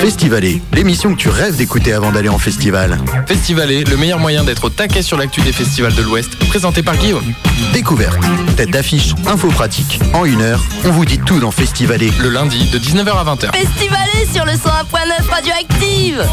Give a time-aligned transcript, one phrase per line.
[0.00, 2.98] Festivalé, l'émission que tu rêves d'écouter avant d'aller en festival.
[3.26, 6.96] Festivalé, le meilleur moyen d'être au taquet sur l'actu des festivals de l'Ouest, présenté par
[6.96, 7.34] Guillaume.
[7.74, 8.18] Découverte,
[8.56, 10.00] tête d'affiche, info pratique.
[10.14, 12.10] En une heure, on vous dit tout dans Festivalé.
[12.22, 13.54] Le lundi de 19h à 20h.
[13.54, 16.26] Festivalé sur le 101.9 Radioactive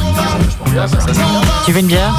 [1.66, 2.16] Tu veux une bière?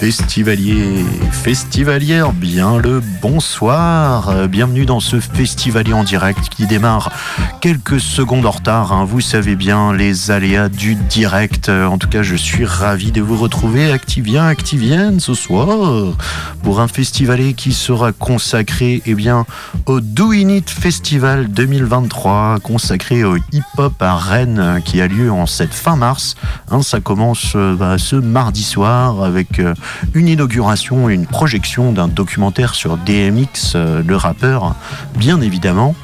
[0.00, 4.48] Festivalier, festivalière, bien le bonsoir.
[4.48, 7.12] Bienvenue dans ce festivalier en direct qui démarre
[7.60, 8.94] quelques secondes en retard.
[8.94, 9.04] Hein.
[9.04, 11.68] Vous savez bien les aléas du direct.
[11.68, 16.14] En tout cas, je suis ravi de vous retrouver, Activien, Activienne, ce soir
[16.62, 19.44] pour un festivalier qui sera consacré eh bien,
[19.86, 25.74] au Do It Festival 2023, consacré au hip-hop à Rennes qui a lieu en cette
[25.74, 26.36] fin mars.
[26.70, 29.74] Hein, ça commence euh, bah, ce mardi soir avec euh,
[30.14, 34.74] une inauguration et une projection d'un documentaire sur DMX, euh, le rappeur,
[35.16, 35.94] bien évidemment.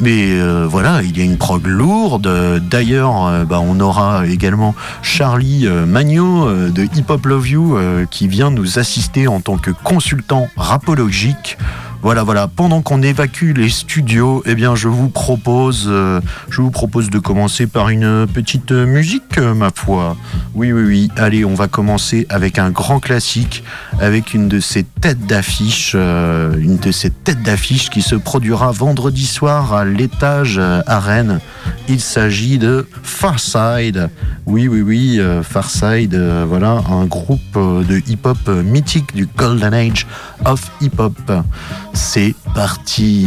[0.00, 2.60] Mais euh, voilà, il y a une prog lourde.
[2.70, 7.78] D'ailleurs, euh, bah, on aura également Charlie Magno de Hip Hop Love You
[8.10, 11.56] qui vient nous assister en tant que consultant rapologique
[12.04, 12.48] voilà, voilà.
[12.48, 17.18] Pendant qu'on évacue les studios, eh bien, je vous propose, euh, je vous propose de
[17.18, 20.14] commencer par une petite musique, ma foi.
[20.54, 21.10] Oui, oui, oui.
[21.16, 23.64] Allez, on va commencer avec un grand classique,
[24.02, 28.70] avec une de ces têtes d'affiche, euh, une de ces têtes d'affiche qui se produira
[28.70, 31.40] vendredi soir à l'étage euh, à Rennes.
[31.88, 34.10] Il s'agit de Farside.
[34.46, 36.14] Oui, oui, oui, Farside.
[36.46, 40.06] voilà, un groupe de hip-hop mythique du Golden Age
[40.44, 41.32] of Hip-Hop.
[41.92, 43.26] C'est parti.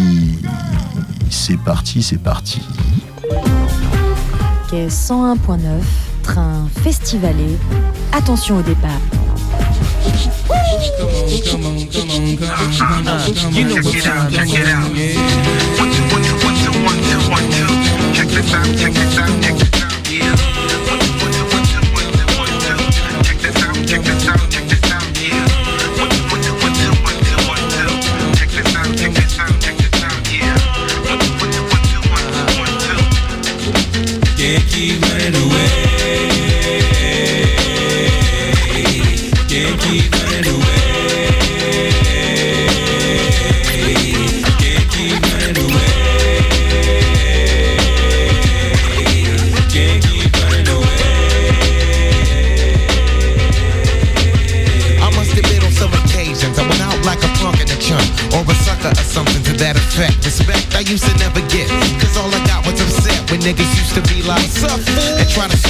[1.30, 2.62] C'est parti, c'est parti.
[4.70, 5.60] Quai 101.9,
[6.24, 7.58] train festivalé.
[8.12, 9.00] Attention au départ.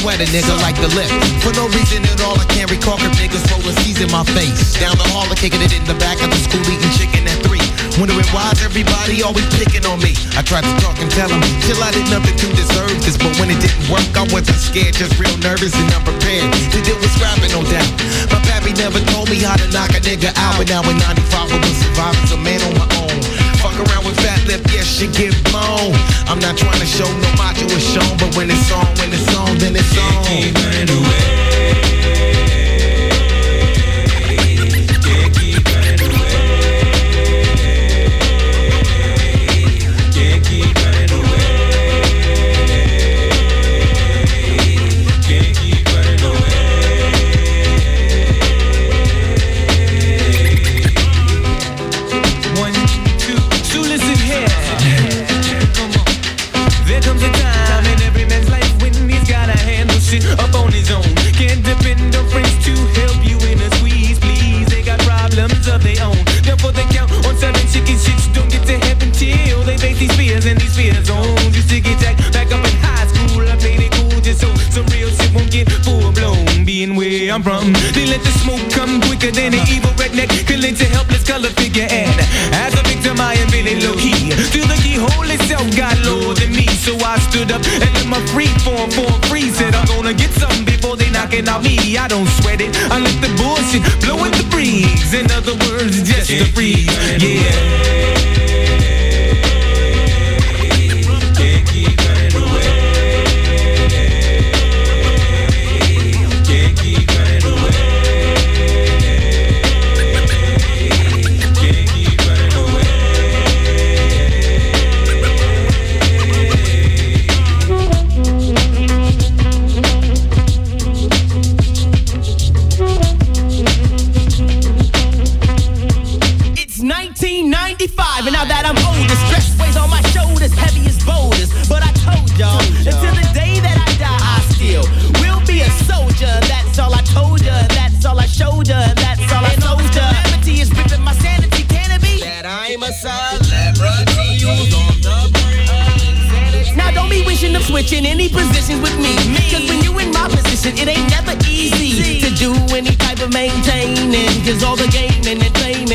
[0.08, 1.12] Sweat a nigga like the lip.
[1.44, 4.24] For no reason at all, I can't recall if niggas roll a C's in my
[4.32, 4.80] face.
[4.80, 7.36] Down the hall, i kicking it in the back of the school, eating chicken at
[7.44, 7.64] three.
[8.00, 10.16] Wondering why's everybody always picking on me.
[10.40, 13.20] I tried to talk and tell them, chill, I did nothing to deserve this.
[13.20, 16.48] But when it didn't work, I wasn't scared, just real nervous and unprepared.
[16.72, 17.92] To deal with rapping, no doubt.
[18.32, 20.56] My pappy never told me how to knock a nigga out.
[20.56, 23.47] But now in 95, I was surviving, a man on my own.
[23.62, 25.94] Fuck around with fat lip, yes, she get blown.
[26.28, 29.36] I'm not trying to show no macho is shown, but when it's on, when it's
[29.36, 30.24] on, then it's on.
[30.26, 31.47] Running away.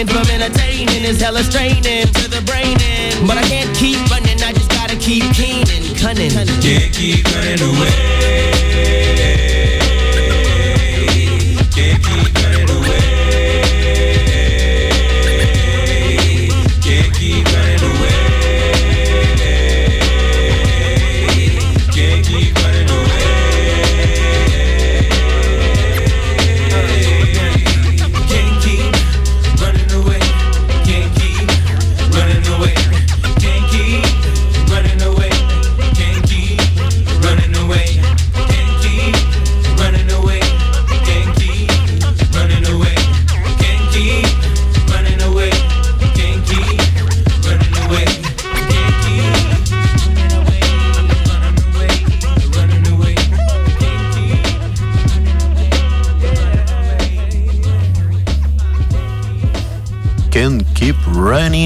[0.07, 2.77] Claiming from entertaining is hella straining to the brain.
[3.27, 6.31] But I can't keep running, I just gotta keep keen and cunning.
[6.31, 7.92] Can't keep running away.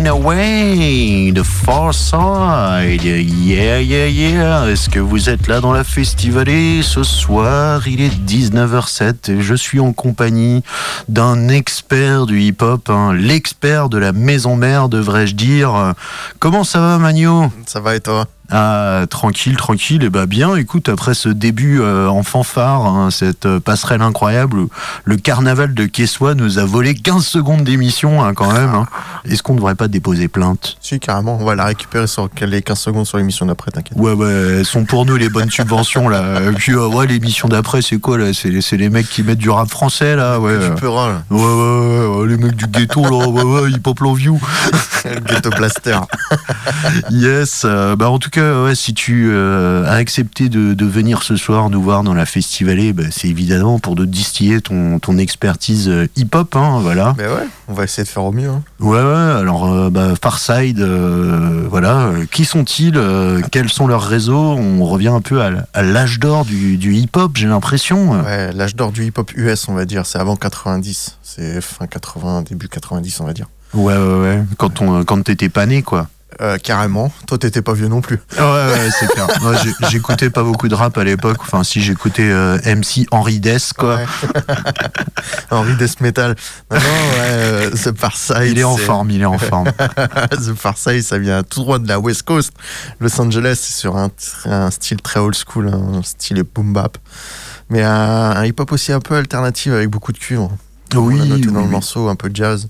[0.06, 3.02] Away, the far side.
[3.02, 4.70] Yeah, yeah, yeah.
[4.70, 9.54] Est-ce que vous êtes là dans la festivalée ce soir Il est 19h07 et je
[9.54, 10.62] suis en compagnie
[11.08, 15.94] d'un expert du hip-hop, hein, l'expert de la maison mère, devrais-je dire.
[16.38, 17.50] Comment ça va, Magno?
[17.66, 18.26] Ça va et toi?
[18.50, 20.02] Ah, tranquille, tranquille.
[20.04, 24.66] Et bah bien, écoute, après ce début euh, en fanfare, hein, cette euh, passerelle incroyable,
[25.04, 28.74] le carnaval de Quessois nous a volé 15 secondes d'émission hein, quand même.
[28.74, 28.86] hein.
[29.28, 30.76] Est-ce qu'on ne devrait pas déposer plainte?
[30.80, 33.98] Si, carrément, on va la récupérer sur les 15 secondes sur l'émission d'après, t'inquiète.
[33.98, 36.40] Ouais, ouais, elles sont pour nous les bonnes subventions là.
[36.48, 38.32] Et puis, euh, ouais, l'émission d'après, c'est quoi là?
[38.32, 40.56] C'est c'est les mecs qui mettent du rap français là, ouais.
[40.56, 40.68] Là.
[41.30, 44.38] Ouais, ouais, ouais, ouais, les mecs du ghetto là, ouais, ouais, hip hop view.
[45.04, 45.98] Le ghetto plaster.
[47.10, 51.22] Yes, euh, bah en tout cas, ouais, si tu euh, as accepté de, de venir
[51.22, 55.18] ce soir nous voir dans la festivalée, bah, c'est évidemment pour de distiller ton, ton
[55.18, 57.14] expertise euh, hip-hop, hein, voilà.
[57.18, 58.48] Mais ouais, on va essayer de faire au mieux.
[58.48, 58.62] hein.
[58.80, 63.00] Ouais, ouais, alors euh, bah, Farside, voilà, qui sont-ils
[63.50, 64.34] Quels sont leurs réseaux?
[64.56, 68.22] On revient un peu à l'âge d'or du, du hip-hop, j'ai l'impression.
[68.22, 71.18] Ouais, l'âge d'or du hip-hop US, on va dire, c'est avant 90.
[71.22, 73.46] C'est fin 80, début 90, on va dire.
[73.74, 76.08] Ouais, ouais, ouais, quand, on, quand t'étais pas né, quoi.
[76.42, 77.10] Euh, carrément.
[77.26, 78.20] Toi, t'étais pas vieux non plus.
[78.36, 79.26] Ouais, ouais, c'est clair.
[79.40, 79.54] Moi,
[79.88, 81.38] j'écoutais pas beaucoup de rap à l'époque.
[81.40, 83.96] Enfin, si j'écoutais euh, MC Henri Dess, quoi.
[83.96, 84.06] Ouais.
[85.50, 86.36] Henri Death Metal.
[86.70, 88.48] Non, non, ouais, euh, The Far Side.
[88.50, 89.70] Il est en forme, il est en forme.
[90.30, 92.52] The Far Side, ça vient tout droit de la West Coast.
[93.00, 94.10] Los Angeles, c'est sur un,
[94.44, 96.98] un style très old school, un style boom bap.
[97.70, 100.50] Mais un, un hip-hop aussi un peu alternatif avec beaucoup de cuivre.
[100.94, 101.72] Oui, On l'a noté oui, dans le oui.
[101.72, 102.68] morceau, un peu de jazz.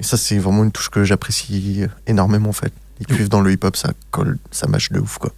[0.00, 2.72] Et ça, c'est vraiment une touche que j'apprécie énormément en fait.
[2.98, 5.32] Les cuivres dans le hip-hop, ça colle, ça match de ouf quoi.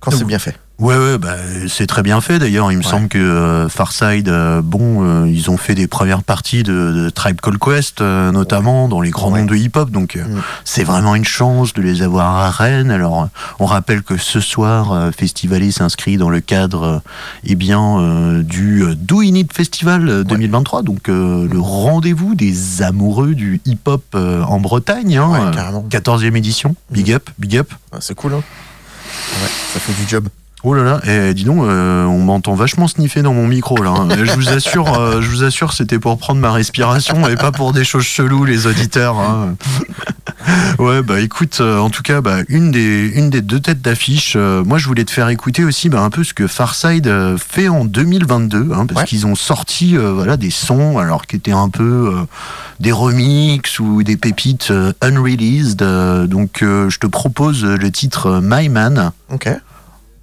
[0.00, 0.56] Quand c'est bien fait.
[0.78, 1.34] Ouais, ouais, bah,
[1.68, 2.72] c'est très bien fait d'ailleurs.
[2.72, 2.88] Il me Ouais.
[2.88, 7.10] semble que euh, Farside, euh, bon, euh, ils ont fait des premières parties de, de
[7.10, 9.40] Tribe Called Quest, euh, notamment dans les grands Ouais.
[9.40, 9.90] noms de hip-hop.
[9.90, 10.40] Donc, Mm.
[10.64, 12.90] c'est vraiment une chance de les avoir à Rennes.
[12.90, 13.28] Alors,
[13.58, 17.02] on rappelle que ce soir, euh, Festivali s'inscrit dans le cadre,
[17.44, 20.82] eh bien, du Do It It Festival euh, 2023.
[20.82, 25.18] Donc, le rendez-vous des amoureux du hip-hop en Bretagne.
[25.18, 25.84] Hein, Ouais, euh, carrément.
[25.90, 26.74] 14e édition.
[26.90, 27.70] Big up, big up.
[27.92, 28.42] Ah, c'est cool, hein
[29.42, 30.28] Ouais, ça fait du job.
[30.62, 33.90] Oh là là, eh, dis donc, euh, on m'entend vachement sniffer dans mon micro là.
[33.96, 34.08] hein.
[34.22, 37.72] Je vous assure, euh, je vous assure, c'était pour prendre ma respiration et pas pour
[37.72, 39.18] des choses cheloues, les auditeurs.
[39.18, 39.54] hein.
[40.78, 44.36] Ouais, bah écoute, euh, en tout cas, bah, une des une des deux têtes d'affiche.
[44.36, 47.84] moi, je voulais te faire écouter aussi bah, un peu ce que Farside fait en
[47.84, 49.06] 2022, hein, parce Ouais.
[49.06, 52.14] qu'ils ont sorti voilà des sons, alors qui étaient un peu
[52.80, 55.82] des remixes ou des pépites unreleased.
[56.28, 59.12] donc, je te propose le titre My Man.
[59.32, 59.48] Ok.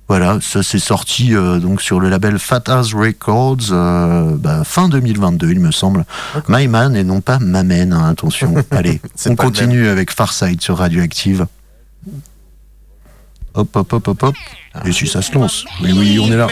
[0.08, 5.52] Voilà, ça s'est sorti euh, donc sur le label Fat Records euh, bah, fin 2022,
[5.52, 6.06] il me semble.
[6.48, 8.56] My Man et non pas Mamen, hein, attention.
[8.72, 11.46] Allez, C'est on continue avec Farside sur Radioactive.
[13.54, 14.36] Hop, hop, hop, hop, hop.
[14.86, 15.66] Et si ça se lance.
[15.82, 16.48] Oui, oui, on est là.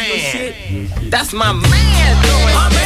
[1.11, 2.84] That's my man,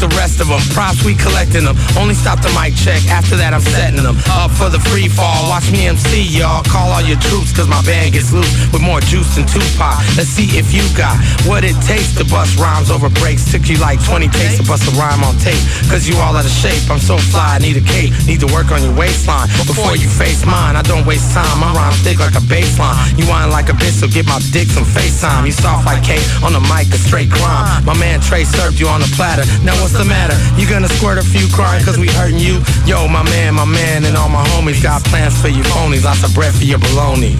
[0.00, 0.60] the rest of them.
[0.72, 1.76] props, we collecting them.
[2.00, 5.44] Only stop the mic check, after that I'm setting them up for the free fall.
[5.52, 6.64] Watch me MC, y'all.
[6.64, 10.00] Call all your troops, cause my band gets loose with more juice than Tupac.
[10.16, 13.44] Let's see if you got what it takes to bust rhymes over breaks.
[13.52, 15.60] Took you like 20 takes to bust a rhyme on tape.
[15.92, 16.80] Cause you all out of shape.
[16.88, 18.16] I'm so fly, I need a cape.
[18.24, 19.52] Need to work on your waistline.
[19.68, 21.60] Before you face mine, I don't waste time.
[21.60, 22.96] My rhyme thick like a baseline.
[23.20, 25.44] You whine like a bitch, so get my dick some FaceTime.
[25.44, 27.84] You soft like cake on the mic, a straight crime.
[27.84, 29.44] My man Trey served you on a platter.
[29.60, 30.36] Now what's the matter?
[30.60, 32.60] You gonna squirt a few crying cause we hurting you?
[32.86, 36.04] Yo, my man, my man, and all my homies got plans for you phonies.
[36.04, 37.34] Lots of bread for your baloney.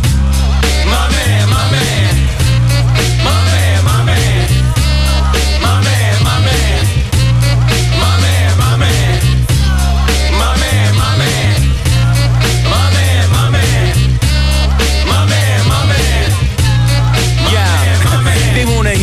[0.87, 1.80] My man, my man.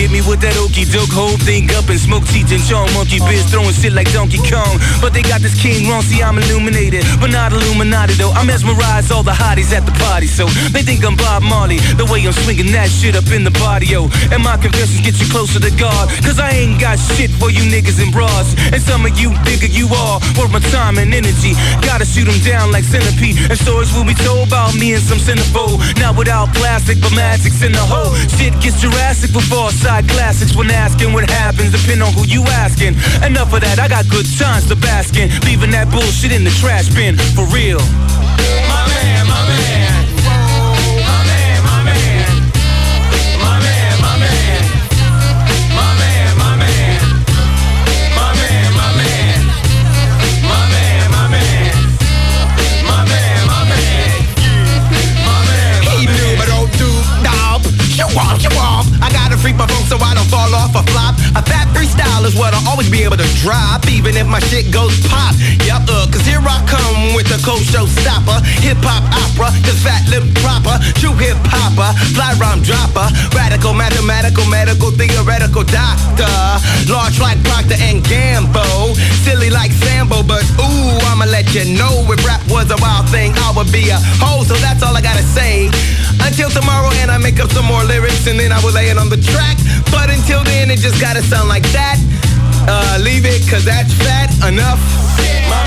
[0.08, 3.20] Hit me with that okey doke whole thing up and smoke teeth and jaw monkey
[3.20, 4.80] bitch throwing shit like Donkey Kong.
[5.04, 8.32] But they got this king wrong, see I'm illuminated, but not Illuminati though.
[8.32, 11.80] I mesmerize all the hotties at the party, so they think I'm Bob Marley.
[12.00, 13.52] The way I'm swinging that shit up in the
[13.84, 14.08] yo.
[14.32, 17.68] And my confessions get you closer to God, cause I ain't got shit for you
[17.68, 18.56] niggas and bras.
[18.72, 21.54] And some of you bigger you are, worth my time and energy.
[21.84, 23.38] Gotta shoot 'em down like centipede.
[23.52, 25.84] And stories will be told about me and some centerfold.
[26.00, 28.14] Not without plastic, but magic's in the hole.
[28.38, 32.96] Shit gets Jurassic before side classics when asking what happens, depend on who you asking.
[33.24, 35.30] Enough of that, I got good times to bask in.
[35.42, 37.80] Leaving that bullshit in the trash bin, for real.
[38.70, 38.87] My
[62.38, 65.36] freestyle is what I'll always be able to drop, even if my shit goes pop.
[65.66, 68.42] Yup, uh, cause here I come with the cold showstopper.
[68.62, 70.80] Hip hop opera, cause fat lip proper.
[71.00, 73.08] True hip hopper, fly rhyme dropper.
[73.36, 76.38] Radical, mathematical, medical, theoretical doctor.
[76.88, 78.96] Large like Procter and Gamble.
[79.24, 83.34] Silly like Sambo, but ooh, I'ma let you know if rap was a wild thing,
[83.36, 85.70] I would be a hoe, so that's all I gotta say.
[86.22, 88.98] Until tomorrow, and I make up some more lyrics, and then I will lay it
[88.98, 89.58] on the track.
[89.92, 91.98] But until then, it just gotta sound like that.
[92.68, 94.80] Uh, leave it, cause that's fat enough.
[95.50, 95.67] My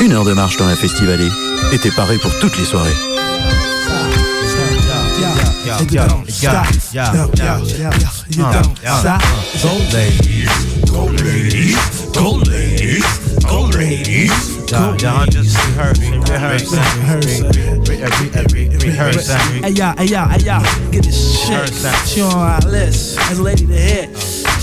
[0.00, 1.28] Une heure de marche dans la Festivalée.
[1.72, 2.94] Était parée pour toutes les soirées.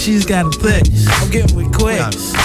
[0.05, 0.83] She's got a thick.
[1.19, 1.99] I'm getting with quick.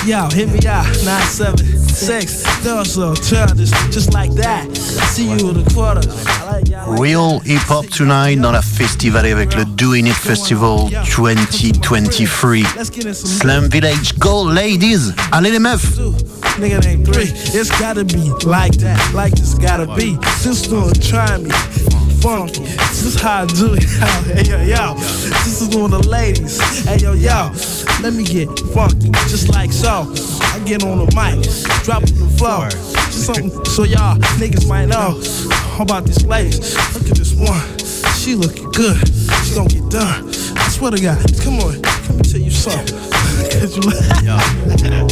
[0.07, 0.87] Yo, hit me out.
[1.05, 2.65] 976.
[2.65, 4.75] No, so this just like that.
[4.75, 6.01] See you in a quarter.
[6.09, 6.97] I like y'all.
[6.97, 13.13] Real Hip Hop Tonight dans la Festivalée avec le Doing It Festival 2023.
[13.13, 15.99] Slam Village Go Ladies Allez les meufs
[16.59, 17.29] Nigga ain't three.
[17.53, 20.17] It's gotta be like that, like this gotta be.
[20.73, 21.51] One try me.
[22.21, 22.61] Funky.
[22.61, 23.85] This is how I do it.
[24.31, 24.95] Hey yo yo.
[24.95, 26.59] This is one of the ladies.
[26.85, 27.51] Hey yo yo.
[28.03, 30.13] Let me get funky, just like so.
[30.53, 31.43] I get on the mic,
[31.85, 32.69] drop it the floor.
[33.11, 35.21] Just something so y'all niggas might know
[35.77, 36.57] How about this lady.
[36.95, 37.61] Look at this one.
[38.15, 38.97] She looking good.
[39.45, 40.29] She gonna get done.
[40.57, 41.19] I swear to God.
[41.43, 41.81] Come on.
[41.83, 42.99] Let me tell you something.
[43.51, 44.11] Cause you like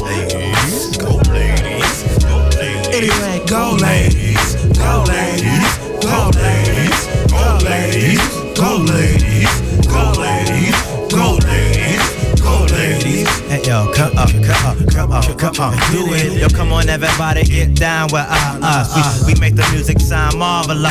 [0.01, 2.89] ladies, go ladies, go ladies.
[2.95, 8.23] Anyway, go ladies, go ladies, go ladies, go ladies,
[8.57, 9.53] go ladies,
[9.87, 10.77] go ladies,
[11.13, 13.29] go ladies, go ladies.
[13.49, 16.41] Hey yo, come up, come up, come up, come up, do it.
[16.41, 19.25] Yo, come on, everybody, get down with us.
[19.27, 20.89] We, we make the music sound marvelous.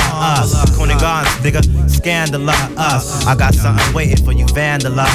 [0.77, 2.56] Coney Gardens, nigga, scandalous.
[3.25, 5.08] I got something waiting for you, vandalize.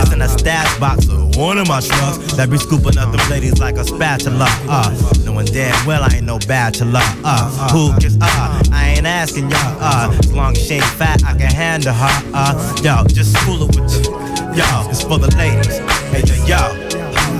[0.00, 3.30] It's in a stash box of one of my trucks that be scooping up them
[3.30, 4.46] ladies like a spatula.
[4.68, 4.90] Uh,
[5.24, 7.00] knowing damn well I ain't no bachelor.
[7.24, 8.62] Uh, who gets uh?
[8.72, 9.76] I ain't asking y'all.
[9.80, 12.30] Uh, as long as she ain't fat, I can handle her.
[12.34, 14.12] Uh, yo, just cool it with you.
[14.56, 15.97] Yo, it's for the ladies.
[16.18, 16.88] Hey, yo.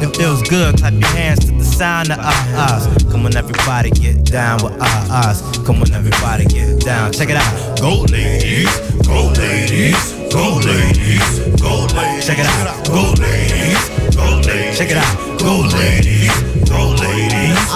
[0.00, 2.23] It feels good, clap your hands to the sound of uh,
[2.56, 3.02] us.
[3.11, 5.42] Come on, everybody, get down with uh, us.
[5.66, 7.12] Come on, everybody, get down.
[7.12, 7.80] Check it out.
[7.80, 8.70] Go, ladies.
[9.04, 12.26] go ladies, go ladies, go ladies.
[12.26, 12.87] Check it out.
[12.87, 14.78] Go ladies, go ladies.
[14.78, 15.40] Check it out.
[15.40, 16.30] Go ladies,
[16.68, 17.17] go ladies.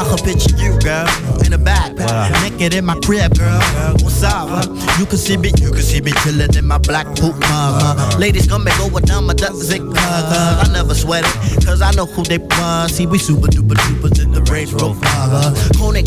[0.03, 1.07] I could picture you, girl,
[1.47, 3.61] in a backpack, naked in my crib, girl.
[4.03, 4.49] What's up?
[4.49, 4.99] Huh?
[4.99, 7.79] You can see me, you can see me chillin' in my black poop mug.
[7.79, 8.19] Huh?
[8.19, 11.93] Ladies come and go with them, a dozen cuz I never sweat it, cause I
[11.93, 12.97] know who they was.
[12.97, 15.01] See, we super duper duper the Range Rover.
[15.03, 15.55] Huh?
[15.57, 16.07] Eh, Koenig,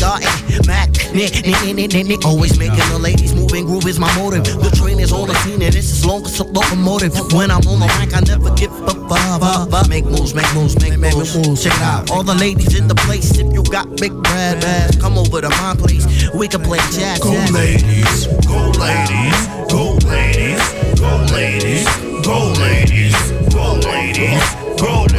[0.66, 2.24] Mac, Nick, Nick, Nick, Nick, Nick.
[2.24, 4.44] Always making the ladies move and groove is my motive.
[4.44, 7.12] The train is on the scene and it's as long as a locomotive.
[7.32, 9.88] When I'm on the mic, I never give up.
[9.88, 11.62] Make moves, make moves, make, make moves.
[11.64, 12.10] Check it out.
[12.12, 15.48] All the ladies in the place, if you got big bread, man, come over to
[15.48, 16.06] my place.
[16.32, 17.18] We can play jazz.
[17.18, 20.62] Go ladies, go ladies, go ladies,
[21.02, 21.86] go ladies,
[22.22, 23.16] go ladies,
[23.50, 24.38] go ladies,
[24.78, 25.15] go ladies,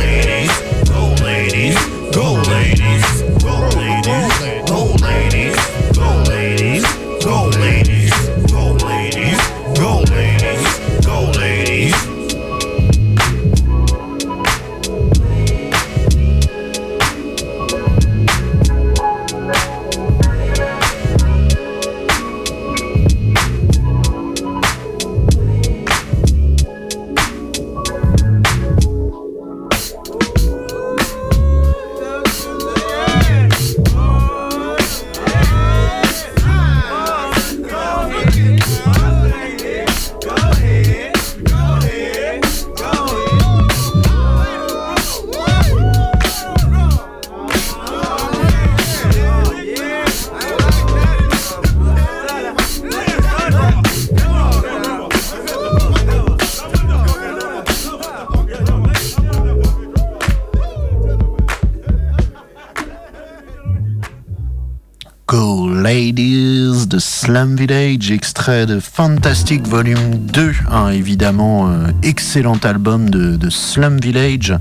[66.87, 73.50] De Slam Village, extrait de Fantastic Volume 2, hein, évidemment, euh, excellent album de, de
[73.50, 74.53] Slum Village.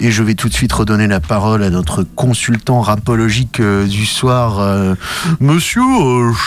[0.00, 4.04] Et je vais tout de suite redonner la parole à notre consultant rapologique euh, du
[4.04, 4.96] soir, euh,
[5.38, 5.82] Monsieur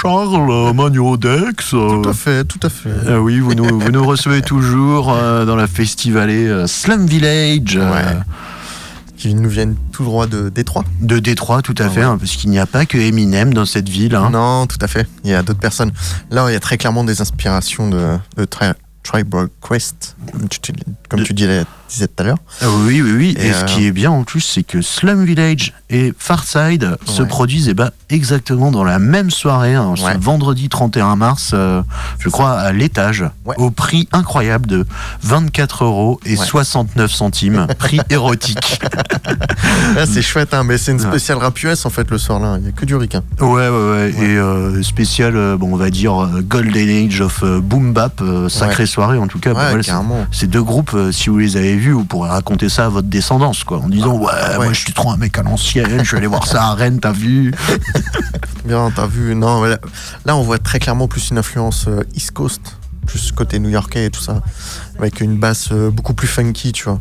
[0.02, 1.70] Charles Magnodex.
[1.70, 3.16] Tout à fait, tout à fait.
[3.16, 7.80] Oui, vous nous, vous nous recevez toujours dans la festivalée Slum Village.
[9.24, 10.84] Qui nous viennent tout droit de Détroit.
[11.00, 12.06] de Détroit, tout à Ah fait, ouais.
[12.06, 14.16] hein, parce qu'il n'y a pas que Eminem dans cette ville.
[14.16, 14.30] hein.
[14.32, 15.08] Non, tout à fait.
[15.24, 15.94] Il y a d'autres personnes.
[16.30, 20.18] Là, il y a très clairement des inspirations de, de Tri- Tribal Quest,
[21.14, 22.38] comme tu, disais, disais tout à l'heure.
[22.62, 23.36] Ah oui, oui, oui.
[23.40, 26.98] Et, Et, ce euh, qui est bien en plus, c'est que Slum Village et Farside
[27.06, 31.82] se produisent eh ben, exactement dans la même soirée, hein, ce vendredi 31 mars, euh,
[32.20, 33.24] je crois, à l'étage,
[33.58, 34.86] au prix incroyable de
[35.22, 36.46] 24 euros et Ouais.
[36.46, 38.80] 69 centimes, prix érotique.
[39.96, 42.58] Là, c'est chouette, hein, mais c'est une spéciale rap US en fait le soir là.
[42.60, 43.22] Il y a que du ricain.
[43.40, 44.14] Ouais, ouais, ouais.
[44.20, 48.20] Et euh, spécial, euh, bon, on va dire euh, Golden Age of euh, Boom Bap,
[48.22, 48.88] euh, sacrée Ouais.
[48.88, 49.52] soirée en tout cas.
[49.54, 52.86] Ouais, Bah, c'est- deux groupes, euh, si vous les avez vus, vous pourrez raconter ça
[52.86, 54.56] à votre descendance, quoi, en disant ouais, ouais.
[54.58, 57.00] moi je suis trop un mec à l'ancienne, je suis allé voir ça à Rennes,
[57.00, 57.54] t'as vu
[58.66, 59.78] Bien, t'as vu Non, là,
[60.26, 62.62] là, on voit très clairement plus une influence euh, East Coast,
[63.06, 64.42] plus côté new-yorkais et tout ça,
[64.98, 67.00] avec une basse euh, beaucoup plus funky, tu vois.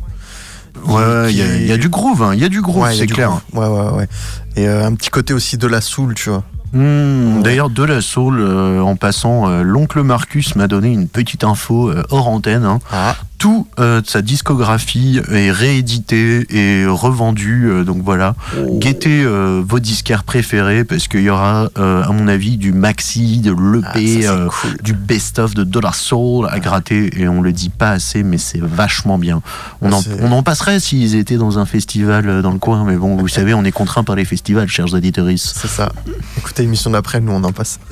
[0.87, 2.61] Ouais, il y, a- qui- il y a du groove, hein, il y a du
[2.62, 3.41] groove, Ouais, c'est clair.
[3.53, 3.62] groove.
[3.71, 4.09] Ouais, ouais, ouais.
[4.57, 6.43] Et euh, un petit côté aussi de la soul, tu vois.
[6.73, 11.45] Hmm, D'ailleurs, de la soul, euh, en passant, euh, l'oncle Marcus m'a donné une petite
[11.45, 12.65] info euh, hors antenne.
[12.65, 12.79] hein.
[12.91, 17.64] Ah, Tout euh, de sa discographie est réédité et revendu.
[17.68, 18.78] euh, donc voilà, Oh.
[18.78, 23.38] guettez euh, vos disquaires préférés parce qu'il y aura, euh, à mon avis, du maxi,
[23.40, 23.52] de
[23.85, 24.76] Ah, l'EP, cool.
[24.85, 27.11] du best-of de Dollar Soul à gratter.
[27.20, 29.42] Et on le dit pas assez, mais c'est vachement bien.
[29.81, 32.85] On, Ah, en, c'est- on en passerait s'ils étaient dans un festival dans le coin,
[32.85, 35.26] mais bon, vous savez, on est contraint par les festivals, chers auditeurs.
[35.37, 35.90] c'est ça.
[36.38, 37.81] Écoutez l'émission d'après, nous on en passe.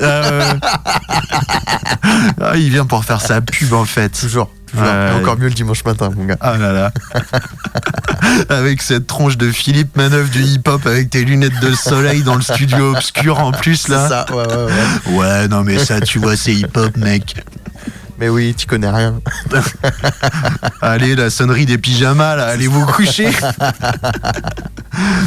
[2.43, 4.09] Ah, il vient pour faire sa pub en fait.
[4.21, 4.51] Toujours.
[4.71, 4.87] Toujours.
[5.21, 6.37] Encore mieux le dimanche matin, mon gars.
[6.41, 6.93] Ah là là.
[8.49, 12.43] avec cette tronche de Philippe Manœuvre du hip-hop avec tes lunettes de soleil dans le
[12.43, 14.09] studio obscur en plus là.
[14.09, 15.17] ça, ouais, ouais, ouais.
[15.17, 17.43] Ouais, non mais ça, tu vois, c'est hip-hop, mec.
[18.21, 19.21] Mais oui, tu connais rien.
[20.83, 23.31] Allez, la sonnerie des pyjamas, là, allez vous coucher.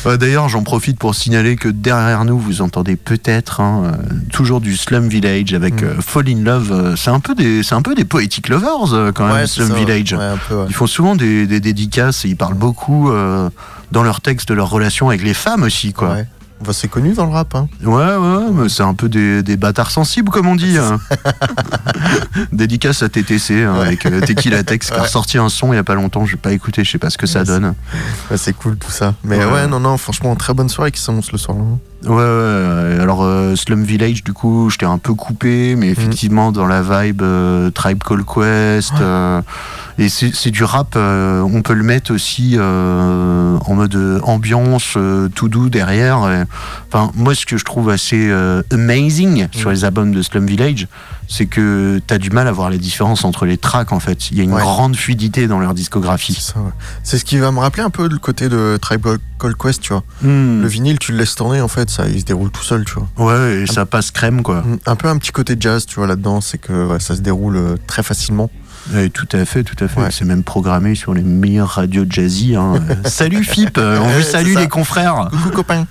[0.06, 3.91] Ouais, D'ailleurs, j'en profite pour signaler que derrière nous, vous entendez peut-être hein, euh,
[4.32, 5.86] toujours du Slum Village avec Mm.
[5.86, 6.71] euh, Fall in Love.
[6.71, 9.47] euh, c'est un peu des, c'est un peu des poetic lovers euh, quand même, Ouais,
[9.47, 9.73] Slum ça.
[9.75, 10.13] Village.
[10.13, 10.65] Ouais, un peu, ouais.
[10.69, 13.49] Ils font souvent des, des dédicaces et ils parlent beaucoup euh,
[13.91, 16.17] dans leurs textes de leur relation avec les femmes aussi, quoi.
[16.65, 17.54] Bah, c'est connu dans le rap.
[17.56, 17.67] Hein.
[17.84, 20.78] Ouais, ouais, mais c'est un peu des, des bâtards sensibles, comme on dit.
[20.78, 20.99] hein.
[22.52, 23.88] Dédicace à TTC, hein, Ouais.
[23.88, 26.26] avec euh, Tequila Tex, qui a ressorti un son il y a pas longtemps.
[26.26, 27.73] J'ai pas écouté, je sais pas ce que ça Ouais, donne.
[28.32, 29.13] Ouais, c'est cool tout ça.
[29.23, 29.52] Mais Ouais.
[29.52, 29.67] ouais.
[29.67, 31.58] non, non, franchement, très bonne soirée qui s'annonce le soir.
[31.58, 31.63] là.
[32.05, 36.67] Ouais, ouais, alors euh, Slum Village, du coup, j'étais un peu coupé, mais effectivement, dans
[36.67, 38.93] la vibe euh, Tribe Call Quest.
[38.99, 39.41] euh,
[39.97, 44.97] et c'est du rap, on peut le mettre aussi en mode ambiance,
[45.35, 46.45] tout doux derrière.
[46.91, 48.31] Enfin, moi, ce que je trouve assez
[48.71, 50.87] amazing sur les albums de Slum Village,
[51.27, 54.29] c'est que tu as du mal à voir la différence entre les tracks, en fait.
[54.31, 54.62] Il y a une Ouais.
[54.62, 56.33] grande fluidité dans leur discographie.
[56.39, 56.71] Ça, ouais.
[57.03, 59.07] C'est ce qui va me rappeler un peu le côté de Tribe
[59.39, 60.03] Call Quest, tu vois.
[60.21, 60.62] Hmm.
[60.62, 62.95] Le vinyle, tu le laisses tourner, en fait, ça, il se déroule tout seul, tu
[62.95, 63.33] vois.
[63.33, 64.63] Ouais, et ça passe crème, quoi.
[64.86, 67.57] Un peu un petit côté jazz, tu vois, là-dedans, c'est que ouais, ça se déroule
[67.57, 68.49] euh, très facilement.
[68.93, 70.01] Ouais, tout à fait, tout à fait.
[70.12, 72.55] C'est même programmé sur les meilleures radios jazzy.
[72.55, 72.73] hein.
[72.89, 75.29] Euh, Salut Fip, euh, on Ouais, vous salue les confrères.
[75.31, 75.88] Coucou copain.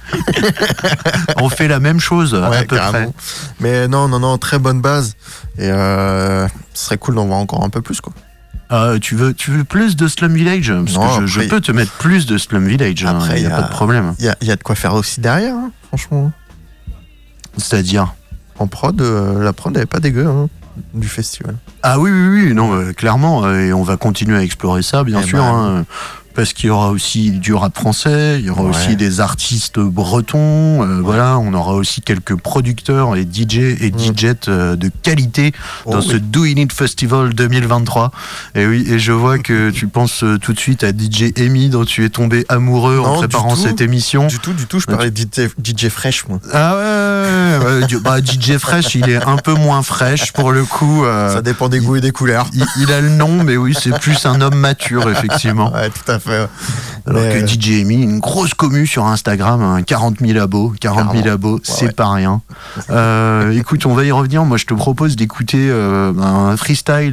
[1.40, 3.14] on fait la même chose à peu carrément.
[3.61, 5.14] Mais non, non, non, très bonne base.
[5.59, 8.12] Et euh, ce serait cool d'en voir encore un peu plus, quoi.
[8.12, 8.23] près.
[8.68, 10.73] Ah, tu veux, tu veux plus de Slum Village?
[10.73, 13.01] Parce Non, que je, peux te mettre plus de Slum Village.
[13.03, 14.14] il Après, n'y a, pas de problème.
[14.18, 16.33] Il y a, y a de quoi faire aussi derrière, hein, franchement.
[17.57, 18.14] C'est-à-dire?
[18.59, 20.49] En prod, euh, la prod, elle est pas dégueu hein,
[20.95, 21.57] du festival.
[21.83, 23.45] Ah oui, oui, oui, non, euh, clairement.
[23.45, 25.39] euh, et on va continuer à explorer ça, bien Eh sûr.
[25.39, 25.45] ben.
[25.81, 25.85] hein,
[26.35, 28.71] parce qu'il y aura aussi du rap français, il y aura Ouais.
[28.71, 34.35] aussi des artistes bretons, euh, voilà, on aura aussi quelques producteurs et DJ et DJ
[34.49, 35.53] euh, de qualité
[35.87, 36.21] dans Oh ce oui.
[36.21, 38.11] Doing It Festival 2023.
[38.55, 41.68] Et oui, et je vois que tu penses euh, tout de suite à DJ Amy
[41.68, 44.27] dont tu es tombé amoureux en Non, préparant cette émission.
[44.27, 46.38] Du tout, du tout, je parlais de DJ, DJ Fresh, moi.
[46.53, 50.53] Ah ouais, ouais, ouais, du- bah, DJ Fresh, il est un peu moins fraîche pour
[50.53, 51.05] le coup.
[51.05, 52.47] euh, Ça dépend des goûts et des couleurs.
[52.55, 55.73] il, il a le nom, mais oui, c'est plus un homme mature, effectivement.
[55.73, 56.22] Ouais, tout à fait.
[56.27, 60.73] Alors Mais, que euh, DJ Amy, une grosse commu sur Instagram, hein, 40 000 abos.
[60.81, 61.33] 40 000 Clairement.
[61.35, 61.93] abos, Ouais, c'est ouais.
[61.93, 62.41] pas rien.
[62.91, 64.45] Euh, écoute, on va y revenir.
[64.45, 67.13] Moi, je te propose d'écouter euh, un freestyle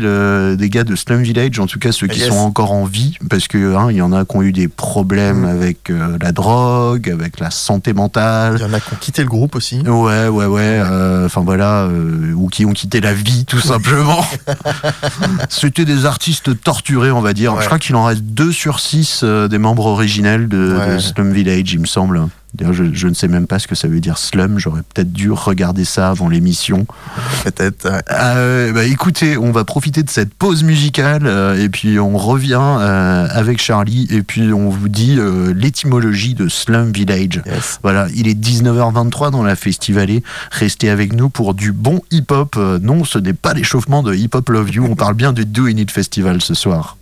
[0.57, 2.29] des gars de Slum Village, en tout cas ceux qui Yes.
[2.29, 4.67] sont encore en vie, parce que hein, il y en a qui ont eu des
[4.67, 8.57] problèmes avec euh, la drogue, avec la santé mentale.
[8.59, 9.79] Il y en a qui ont quitté le groupe aussi.
[9.81, 10.81] Ouais, ouais, ouais.
[11.25, 11.87] Enfin voilà,
[12.35, 14.23] ou qui ont quitté la vie, tout simplement.
[15.49, 17.53] C'était des artistes torturés, on va dire.
[17.53, 17.61] Ouais.
[17.61, 20.95] Je crois qu'il en reste deux sur six euh, des membres originels de, Ouais.
[20.95, 22.21] de Slum Village, il me semble.
[22.55, 24.57] D'ailleurs, je, je ne sais même pas ce que ça veut dire slum.
[24.57, 26.87] J'aurais peut-être dû regarder ça avant l'émission.
[27.43, 27.87] Peut-être.
[27.91, 28.01] ouais.
[28.11, 32.59] Euh, bah, écoutez, on va profiter de cette pause musicale euh, et puis on revient
[32.59, 35.19] euh, avec Charlie et puis on vous dit
[35.55, 37.41] l'étymologie de Slum Village.
[37.45, 37.77] Yes.
[37.83, 40.23] Voilà, il est 19h23 dans la Festivalée.
[40.49, 42.55] Restez avec nous pour du bon hip-hop.
[42.81, 44.87] Non, ce n'est pas l'échauffement de Hip Hop Love You.
[44.89, 46.97] On parle bien du Do It It Festival ce soir.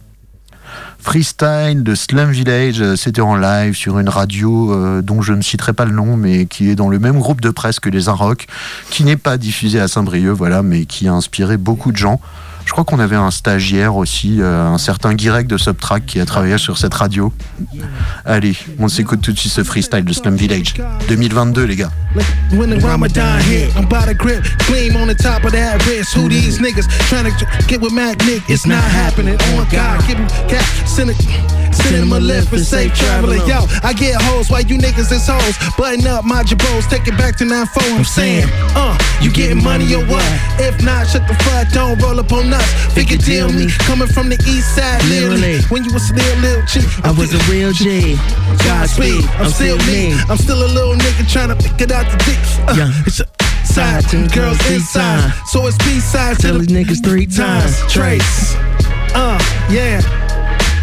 [1.08, 5.42] Freestyle de Slum Village, euh, c'était en live sur une radio euh, dont je ne
[5.42, 8.10] citerai pas le nom, mais qui est dans le même groupe de presse que les
[8.10, 8.46] Inrock,
[8.90, 12.20] qui n'est pas diffusé à Saint-Brieuc, voilà, mais qui a inspiré beaucoup de gens.
[12.68, 16.26] Je crois qu'on avait un stagiaire aussi, euh, un certain Guirec de Subtrack qui a
[16.26, 17.32] travaillé sur cette radio.
[18.26, 20.74] Allez, on s'écoute tout de suite ce freestyle de Slum Village.
[21.08, 21.92] 2022 les gars.
[22.52, 26.14] When the Ramadan hit, I'm by the grip, gleam on the top of that wrist.
[26.14, 28.44] Who these niggas trying to get with Mac Nick?
[28.50, 29.38] It's not happening.
[29.56, 31.16] On God, give him cat, send it.
[31.72, 33.46] Send him a lift for safe traveling.
[33.48, 35.56] Yo, I get hoes while you niggas is hoes.
[35.78, 37.98] Button up my jabos, take it back to 9-4.
[37.98, 40.26] I'm saying, uh, you getting money or what?
[40.60, 42.68] If not, shut the fuck, don't roll up on us.
[42.94, 45.62] Figure deal me, coming from the east side, literally.
[45.70, 48.18] When you was still little chick, I was a real G.
[48.66, 50.14] Godspeed, I'm still me.
[50.30, 52.42] I'm still a little nigga trying to get out the dick.
[52.68, 53.04] Uh, Yeah.
[53.06, 53.26] It's a
[53.66, 55.32] side to the girls inside.
[55.48, 57.78] So it's B side Tell these niggas three times.
[57.92, 58.56] Trace.
[59.14, 59.38] Uh,
[59.70, 60.02] yeah.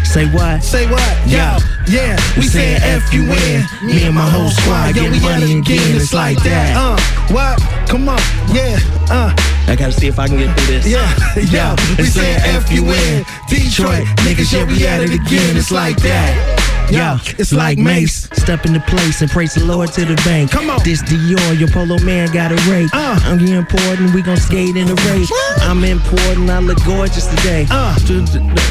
[0.03, 0.63] Say what?
[0.63, 1.11] Say what?
[1.27, 1.57] Yo,
[1.91, 2.15] yeah.
[2.37, 3.65] We saying F you in.
[3.83, 5.95] Me and my whole squad getting money it again.
[5.95, 6.77] It's like that.
[6.77, 6.95] Uh,
[7.33, 7.59] what?
[7.89, 8.19] Come on.
[8.53, 8.79] Yeah.
[9.11, 9.35] Uh,
[9.67, 10.87] I gotta see if I can get through this.
[10.87, 11.05] yeah.
[11.35, 13.25] Yo, we saying F you in.
[13.49, 14.05] Detroit.
[14.23, 15.57] Niggas, yeah, we at it again.
[15.57, 16.65] It's like that.
[16.91, 18.29] Yo, it's like Mace.
[18.33, 20.51] Step into place and praise the Lord to the bank.
[20.51, 20.79] Come on.
[20.83, 22.89] This Dior, your polo man got a rate.
[22.93, 23.19] Uh.
[23.23, 25.31] I'm important, we gon' skate in the race.
[25.63, 27.65] I'm important, I look gorgeous today.
[27.71, 27.95] Uh.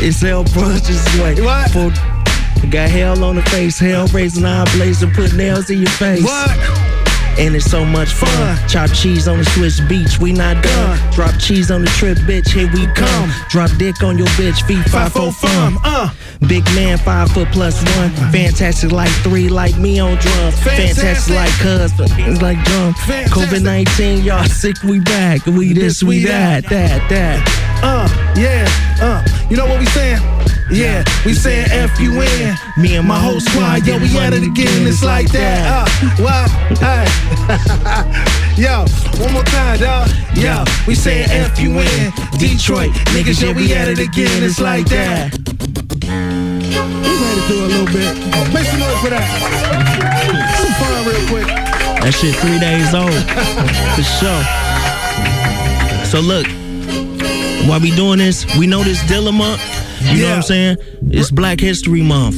[0.00, 1.34] It's L Brushes way.
[1.42, 1.70] What?
[1.72, 1.90] For,
[2.68, 6.22] got hell on the face, hell raising eye blazing, put nails in your face.
[6.22, 7.03] What?
[7.38, 8.68] And it's so much fun.
[8.68, 11.12] Chop cheese on the Swiss beach, we not done.
[11.12, 13.30] Drop cheese on the trip, bitch, here we come.
[13.48, 15.74] Drop dick on your bitch, feet five Five four four fum.
[15.78, 15.80] fum.
[15.84, 16.10] Uh.
[16.48, 18.10] Big man, five foot plus one.
[18.30, 20.54] Fantastic like three, like me on drums.
[20.62, 21.34] Fantastic, Fantastic.
[21.34, 21.92] like cuz,
[22.28, 22.92] it's like drum.
[23.32, 25.44] COVID 19, y'all sick, we back.
[25.46, 27.80] We this, we that, that, that.
[27.82, 28.66] Uh, yeah,
[29.00, 30.20] uh, you know what we saying?
[30.74, 32.56] Yeah, we saying F you in.
[32.76, 35.70] Me and my whole squad, Yo, we at it again, it's like that.
[35.70, 35.86] Uh,
[36.18, 36.50] what?
[36.82, 37.06] Hey.
[38.60, 38.84] Yo,
[39.22, 40.10] one more time, dog.
[40.34, 42.10] Yo, we saying F you in.
[42.40, 45.38] Detroit, niggas, yeah, we at it again, it's like that.
[45.38, 46.10] We
[47.22, 48.10] ready to do a little bit.
[48.52, 49.30] Make some noise for that.
[50.58, 51.46] Some fun real quick.
[52.02, 53.14] That shit three days old.
[53.94, 54.42] For sure.
[56.04, 56.46] So look,
[57.68, 59.60] while we doing this, we know this Dilla month.
[60.12, 60.76] You know what I'm saying?
[61.10, 62.36] It's Black History Month.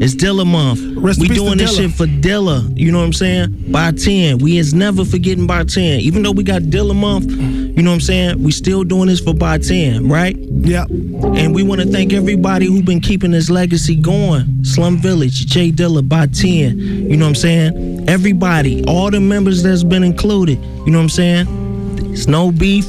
[0.00, 0.80] It's Dilla month.
[0.96, 1.76] Rest we doing this Dilla.
[1.76, 2.72] shit for Dilla.
[2.78, 3.72] You know what I'm saying?
[3.72, 4.38] By 10.
[4.38, 6.00] We is never forgetting by 10.
[6.00, 8.42] Even though we got Dilla month, you know what I'm saying?
[8.42, 10.36] We still doing this for by 10, right?
[10.36, 10.84] Yeah.
[10.84, 14.64] And we want to thank everybody who been keeping this legacy going.
[14.64, 16.78] Slum Village, Jay Dilla by 10.
[16.78, 18.08] You know what I'm saying?
[18.08, 20.58] Everybody, all the members that's been included.
[20.62, 22.12] You know what I'm saying?
[22.12, 22.86] It's no beef.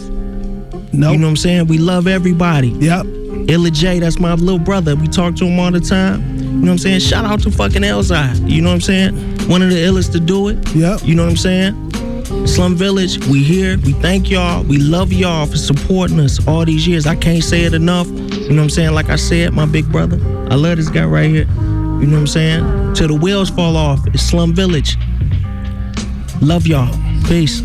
[0.91, 1.11] No.
[1.11, 1.67] You know what I'm saying?
[1.67, 2.69] We love everybody.
[2.69, 3.05] Yep.
[3.49, 4.95] Illa J, that's my little brother.
[4.95, 6.37] We talk to him all the time.
[6.37, 6.99] You know what I'm saying?
[6.99, 8.49] Shout out to fucking Elzai.
[8.49, 9.15] You know what I'm saying?
[9.49, 10.57] One of the illest to do it.
[10.75, 11.01] Yep.
[11.03, 12.47] You know what I'm saying?
[12.47, 13.77] Slum Village, we here.
[13.79, 14.63] We thank y'all.
[14.63, 17.07] We love y'all for supporting us all these years.
[17.07, 18.07] I can't say it enough.
[18.07, 18.93] You know what I'm saying?
[18.93, 20.17] Like I said, my big brother,
[20.49, 21.45] I love this guy right here.
[21.45, 22.93] You know what I'm saying?
[22.93, 24.05] Till the wheels fall off.
[24.07, 24.97] It's Slum Village.
[26.41, 26.93] Love y'all.
[27.25, 27.61] Peace.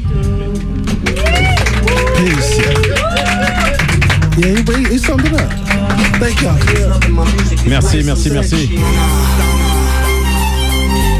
[7.67, 8.79] Merci, merci, merci.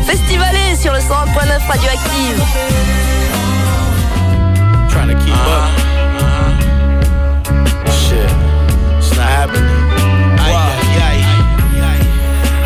[0.07, 2.43] Festivalé sur le 101.9 Radioactive.
[4.89, 5.71] Trying to keep up.
[7.91, 8.31] Shit,
[8.99, 9.94] it's not happening.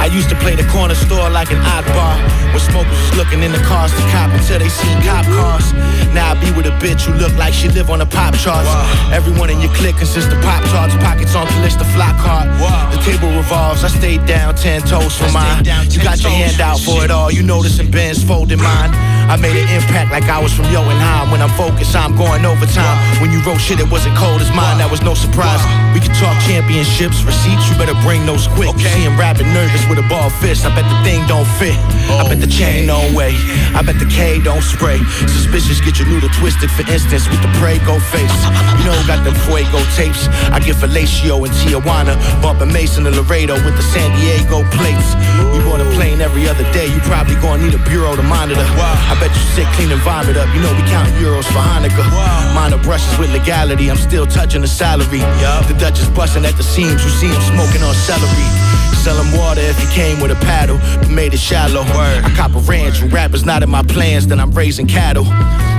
[0.08, 0.14] Wow.
[0.14, 2.16] I used to play the corner store like an odd bar.
[2.52, 5.72] When smokers was looking in the cars to cop until they seen cop cars.
[6.14, 8.68] Now I be with a bitch who look like she live on the pop charts.
[9.12, 12.48] Everyone in your clique consists of pop charts, pockets on the list of fly card.
[12.92, 15.64] The table revolves, I stayed down ten toes for mine.
[15.92, 18.90] You got your hand out for it all, you noticing Ben's folding mine.
[19.28, 21.30] I made an impact like I was from Jotunheim.
[21.30, 22.96] When I'm focused, I'm going overtime.
[23.20, 25.60] When you wrote shit, it wasn't cold as mine, that was no surprise.
[25.92, 28.72] We could talk championships, receipts, you better bring those quick.
[28.80, 31.76] You see him rapping nervous with a ball fist, I bet the thing don't fit.
[32.08, 33.36] I bet the chain don't weigh,
[33.76, 34.98] I bet the K don't spray.
[35.28, 38.38] Suspicious, get your noodle twisted, for instance, with the Prego face.
[38.80, 40.28] You know, got them Fuego tapes.
[40.48, 45.12] I get Fellatio in Tijuana, bumping Mason and Laredo with the San Diego plates.
[45.52, 48.64] We board a plane every other day, you probably gonna need a bureau to monitor.
[48.64, 50.48] I bet you sit clean and vomit up.
[50.54, 52.08] You know we count euros for Hanukkah.
[52.54, 55.20] Minor brushes with legality, I'm still touching the salary.
[55.68, 58.67] The Dutch is busting at the seams, you see him smoking on celery.
[59.08, 61.80] Sell him water if he came with a paddle, but made it shallow.
[61.80, 65.24] I cop a ranch, and rappers not in my plans, then I'm raising cattle.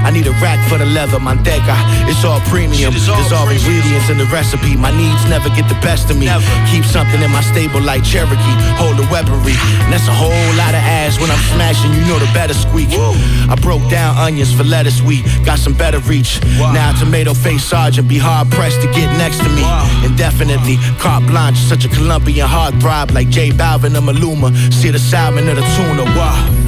[0.06, 1.76] I need a rack for the leather, manteca.
[2.08, 2.94] It's all premium.
[2.94, 4.76] There's all ingredients in the recipe.
[4.76, 6.28] My needs never get the best of me.
[6.72, 8.56] Keep something in my stable like Cherokee.
[8.80, 9.56] Hold the weaponry.
[9.86, 11.94] And that's a whole lot of ass when I'm smashing.
[11.94, 12.90] You know the better squeak.
[12.94, 15.26] I broke down onions for lettuce wheat.
[15.46, 16.40] Got some better reach.
[16.58, 19.64] Now tomato face sergeant be hard pressed to get next to me.
[20.06, 20.78] Indefinitely.
[20.98, 21.58] Carte blanche.
[21.58, 24.50] Such a Colombian heartthrob like J Balvin or Maluma.
[24.74, 26.04] See the salmon or the tuna.
[26.18, 26.59] Wow.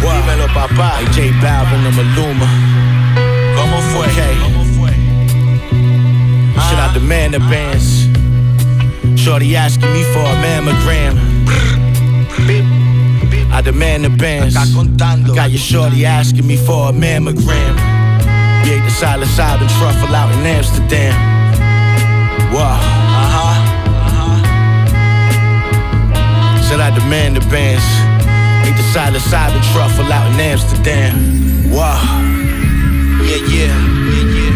[0.00, 1.00] Dímelo, papá.
[1.00, 2.48] Like J Balvin or Maluma.
[3.56, 4.06] ¿Cómo fue?
[4.06, 4.36] Okay.
[6.68, 8.08] Should I demand the bands?
[9.20, 11.18] Shorty asking me for a mammogram.
[13.52, 14.54] I demand the bands.
[14.54, 17.74] Got your shorty asking me for a mammogram.
[18.64, 21.14] We ate the psilocybin truffle out in Amsterdam.
[22.52, 22.78] Wow.
[26.68, 28.09] Said I demand the bands.
[28.80, 31.70] The psilocybin truffle out in Amsterdam.
[31.70, 32.00] Wow.
[33.22, 33.76] Yeah, yeah.
[34.08, 34.54] Yeah, yeah.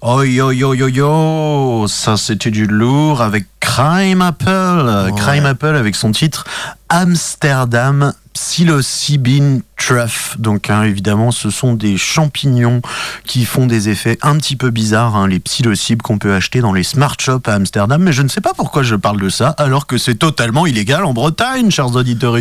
[0.00, 5.96] Oh yo yo yo yo, ça c'était du lourd avec Crime Apple, Crime Apple avec
[5.96, 6.44] son titre
[6.88, 10.36] Amsterdam psilocybin truff.
[10.38, 12.80] Donc hein, évidemment, ce sont des champignons
[13.26, 16.72] qui font des effets un petit peu bizarres, hein, les psilocybes qu'on peut acheter dans
[16.72, 18.02] les smart shops à Amsterdam.
[18.02, 21.04] Mais je ne sais pas pourquoi je parle de ça, alors que c'est totalement illégal
[21.04, 22.36] en Bretagne, chers auditeurs.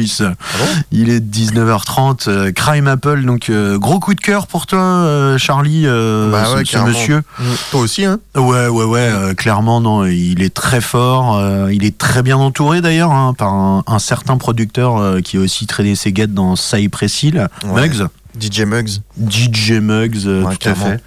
[0.92, 2.28] Il est 19h30.
[2.30, 6.56] euh, Crime Apple, donc euh, gros coup de cœur pour toi, euh, Charlie, Bah ce-
[6.56, 6.90] ouais, ce, carrément.
[6.98, 7.18] monsieur.
[7.40, 7.44] Mm.
[7.72, 8.20] Toi aussi, hein?
[8.36, 13.12] Ouais, ouais, ouais, clairement, non, il est très fort, il est très bien entouré d'ailleurs
[13.12, 17.24] hein, par un, un certain producteur qui a aussi traîné ses guettes dans Cypress
[17.66, 17.82] Ouais.
[17.88, 18.08] Muggs.
[18.40, 18.90] DJ Muggs.
[19.30, 21.02] DJ Muggs, euh, Ouais, tout à fait.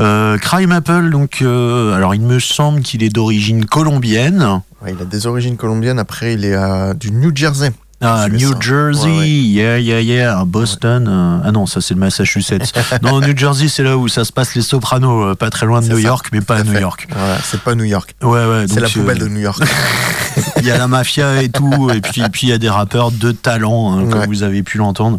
[0.00, 4.62] Euh, Crime Apple, donc, euh, alors il me semble qu'il est d'origine colombienne.
[4.82, 5.98] Ouais, il a des origines colombiennes.
[5.98, 6.56] Après, il est
[6.94, 7.70] du New Jersey.
[8.02, 8.54] Ah, New.
[8.58, 9.28] Jersey, Ouais, ouais.
[9.28, 11.06] yeah, yeah, yeah, Boston.
[11.06, 12.72] euh, ah non, ça c'est le Massachusetts.
[13.02, 15.88] non, New Jersey, c'est là où ça se passe les Sopranos, pas très loin de
[15.88, 16.80] New ça, York, mais pas à New fait.
[16.80, 17.06] York.
[17.14, 18.14] Voilà, c'est pas New York.
[18.22, 18.64] Ouais, ouais.
[18.72, 19.62] C'est la poubelle euh, de New York.
[20.60, 23.10] Il y a la mafia et tout, et puis puis il y a des rappeurs
[23.10, 25.18] de talent, hein, comme vous avez pu l'entendre.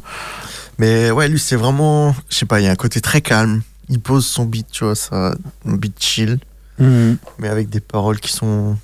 [0.81, 2.15] Mais ouais, lui, c'est vraiment.
[2.29, 3.61] Je sais pas, il y a un côté très calme.
[3.87, 5.35] Il pose son beat, tu vois, ça,
[5.67, 6.39] un beat chill,
[6.79, 7.17] Mhm.
[7.37, 8.77] mais avec des paroles qui sont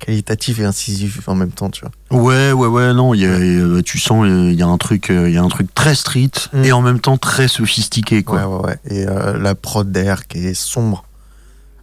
[0.00, 2.20] qualitatif et incisif en même temps, tu vois.
[2.20, 4.76] Ouais, ouais, ouais, non, il y a, euh, tu sens, euh, il y a un
[4.76, 6.30] truc, euh, il y a un truc très street
[6.64, 8.46] et en même temps très sophistiqué, quoi.
[8.46, 8.78] Ouais, ouais, ouais.
[8.90, 11.04] Et euh, la prod derrière qui est sombre.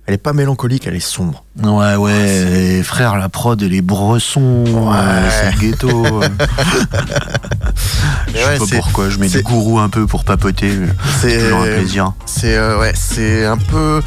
[0.06, 1.46] Elle est pas mélancolique, elle est sombre.
[1.64, 6.06] Ouais, ouais, frère, la prod et les bressons, euh, c'est le ghetto.
[6.22, 6.28] euh.
[8.28, 10.68] Je sais ouais, pas pourquoi, je mets du gourou un peu pour papoter.
[10.72, 10.88] mais
[11.22, 12.12] C'est toujours un plaisir.
[12.26, 14.02] C'est euh, ouais, c'est un peu.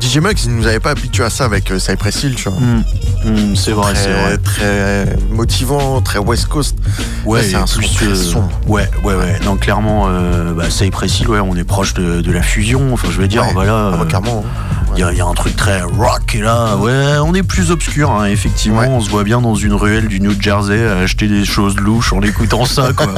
[0.00, 2.58] DJ Muggs, il nous avait pas habitué à ça avec euh, Cypress Hill, tu vois.
[2.58, 4.38] Mm, c'est vrai, c'est vrai.
[4.38, 6.76] Très motivant, très West Coast.
[7.24, 8.50] Ouais, c'est un son plus, très euh, sombre.
[8.66, 9.38] Ouais, ouais, ouais.
[9.44, 12.92] Donc clairement, euh, bah, Cypress Hill, ouais, on est proche de, de la fusion.
[12.94, 13.52] Enfin, je veux dire, Ouais.
[13.52, 13.88] voilà.
[13.92, 14.44] Ah bah, euh, clairement.
[14.96, 17.42] Il y, a- il y a un truc très rock et là, ouais, on est
[17.42, 18.80] plus obscur, hein, effectivement.
[18.88, 22.14] On se voit bien dans une ruelle du New Jersey à acheter des choses louches
[22.14, 23.08] en écoutant ça, quoi.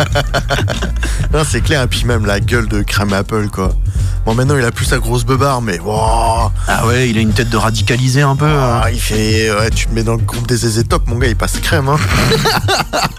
[1.49, 3.71] C'est clair, et puis même la gueule de Crème Apple, quoi.
[4.27, 7.33] Bon, maintenant, il a plus sa grosse beubare, mais wow, Ah ouais, il a une
[7.33, 8.45] tête de radicalisé un peu.
[8.47, 8.81] hein.
[8.83, 9.51] ah, il fait.
[9.53, 11.88] Ouais, tu te mets dans le groupe des ZZ Top, mon gars, il passe crème,
[11.88, 11.97] hein.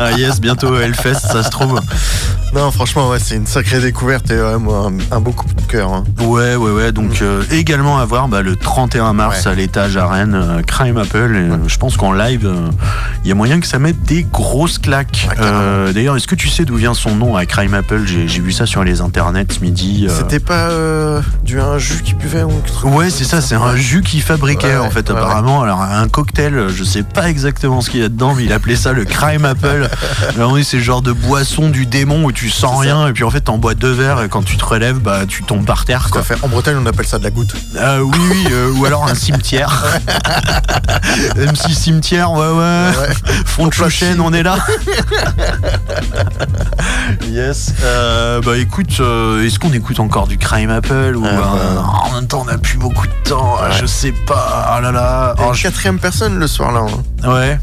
[0.00, 1.80] Ah yes, bientôt Hellfest, ça se trouve.
[2.54, 5.60] Non, franchement, ouais, c'est une sacrée découverte et ouais, moi, un, un beau coup de
[5.62, 5.92] cœur.
[5.92, 6.04] hein.
[6.20, 6.92] Ouais, ouais, ouais.
[6.92, 10.98] Donc euh, également à voir bah, le 31 mars à l'étage à Rennes, euh, Crime
[10.98, 11.32] Apple.
[11.34, 12.68] Et, euh, Je pense qu'en live, euh,
[13.24, 15.28] il y a moyen que ça mette des grosses claques.
[15.40, 18.02] Euh, D'ailleurs, est-ce que tu sais d'où vient son nom à Crime Apple?
[18.06, 20.06] J'ai vu ça sur les internets ce midi.
[20.08, 20.12] euh.
[20.14, 22.52] C'était pas euh, du un jus qui buvait ou
[22.84, 25.62] Ouais, c'est ça, c'est un jus qu'il fabriquait en fait, apparemment.
[25.62, 28.76] Alors, un cocktail, je sais pas exactement ce qu'il y a dedans, mais il appelait
[28.76, 29.88] ça le Crime Apple.
[30.68, 33.42] C'est le genre de boisson du démon où tu sens rien, et puis en fait,
[33.42, 36.08] t'en bois deux verres, et quand tu te relèves, bah, tu tombes par terre.
[36.10, 36.22] Quoi.
[36.22, 36.36] Fait.
[36.42, 37.54] En Bretagne, on appelle ça de la goutte.
[37.80, 39.84] Euh, oui, oui, euh, ou alors un cimetière.
[41.36, 42.92] M6 cimetière, ouais, ouais.
[43.46, 44.56] Fond de Chouchen, on est là.
[47.28, 47.72] yes.
[47.82, 51.84] Euh, bah écoute, euh, est-ce qu'on écoute encore du Crime Apple ou Ah, euh, bah.
[52.10, 53.56] en même temps on n'a plus beaucoup de temps.
[53.80, 54.66] Je sais pas.
[54.68, 55.34] Ah là là.
[55.38, 56.80] Et Oh, une je- quatrième personne le soir là.
[56.80, 57.28] hein.
[57.30, 57.58] Ouais.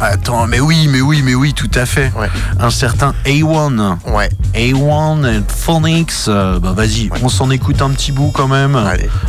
[0.00, 2.12] Attends, mais oui, mais oui, mais oui, tout à fait.
[2.58, 3.96] Un certain A1.
[4.12, 4.28] Ouais.
[4.54, 6.12] A1 et Phonics.
[6.28, 8.76] euh, bah vas-y, on s'en écoute un petit bout quand même.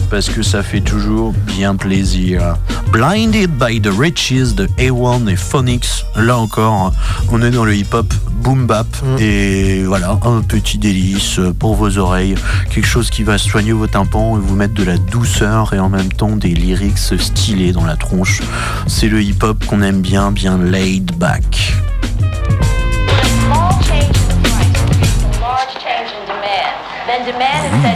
[0.10, 2.56] Parce que ça fait toujours bien plaisir.
[2.92, 6.06] Blinded by the Riches de A1 et Phonics.
[6.16, 6.92] Là encore,
[7.32, 8.88] on est dans le hip-hop boom bap.
[9.20, 12.36] Et voilà, un petit délice pour vos oreilles.
[12.72, 15.90] Quelque chose qui va soigner vos tympans et vous mettre de la douceur et en
[15.90, 18.42] même temps des lyrics stylés dans la tronche.
[18.88, 21.44] C'est le hip-hop qu'on aime bien, bien laid back.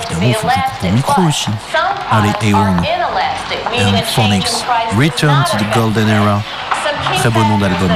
[0.09, 0.91] To be elastic.
[0.93, 1.49] micro aussi.
[2.11, 2.85] Allez, A1.
[3.75, 4.63] And Phonics.
[4.95, 6.43] Return to the Golden Era.
[7.17, 7.91] Très beau nom d'album.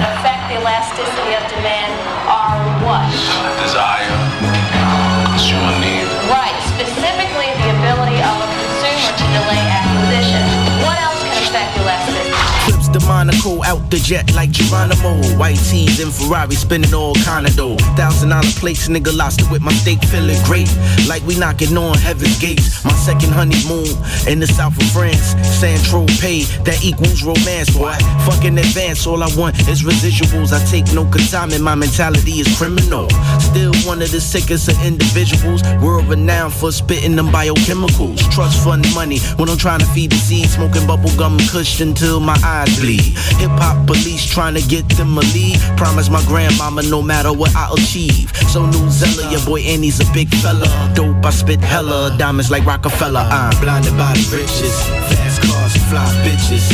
[13.32, 15.22] Monaco, out the jet like Geronimo.
[15.38, 17.78] White tees and Ferrari spinning all kind of dough.
[17.96, 20.70] Thousand dollar plates, nigga lost it with my steak, feeling great.
[21.08, 22.84] Like we knocking on heaven's gates.
[22.84, 23.88] My second honeymoon
[24.28, 25.36] in the south of France.
[25.60, 27.96] San Tropez, that equals romance, boy.
[28.26, 30.52] Fucking advance, all I want is residuals.
[30.54, 33.10] I take no consignment, my mentality is criminal.
[33.40, 35.64] Still one of the sickest of individuals.
[35.82, 38.20] World renowned for spitting them biochemicals.
[38.32, 40.50] Trust fund money when I'm trying to feed the seed.
[40.50, 43.16] Smoking bubble gum kush until my eyes bleed.
[43.40, 45.60] Hip hop police trying to get them a lead.
[45.78, 48.32] Promise my grandmama no matter what I achieve.
[48.50, 50.68] So New Zealand, your boy Annie's a big fella.
[50.94, 52.16] Dope, I spit hella.
[52.18, 53.22] Diamonds like Rockefeller.
[53.22, 54.76] I'm blinded by the riches.
[55.10, 56.66] Fast cars, and fly bitches.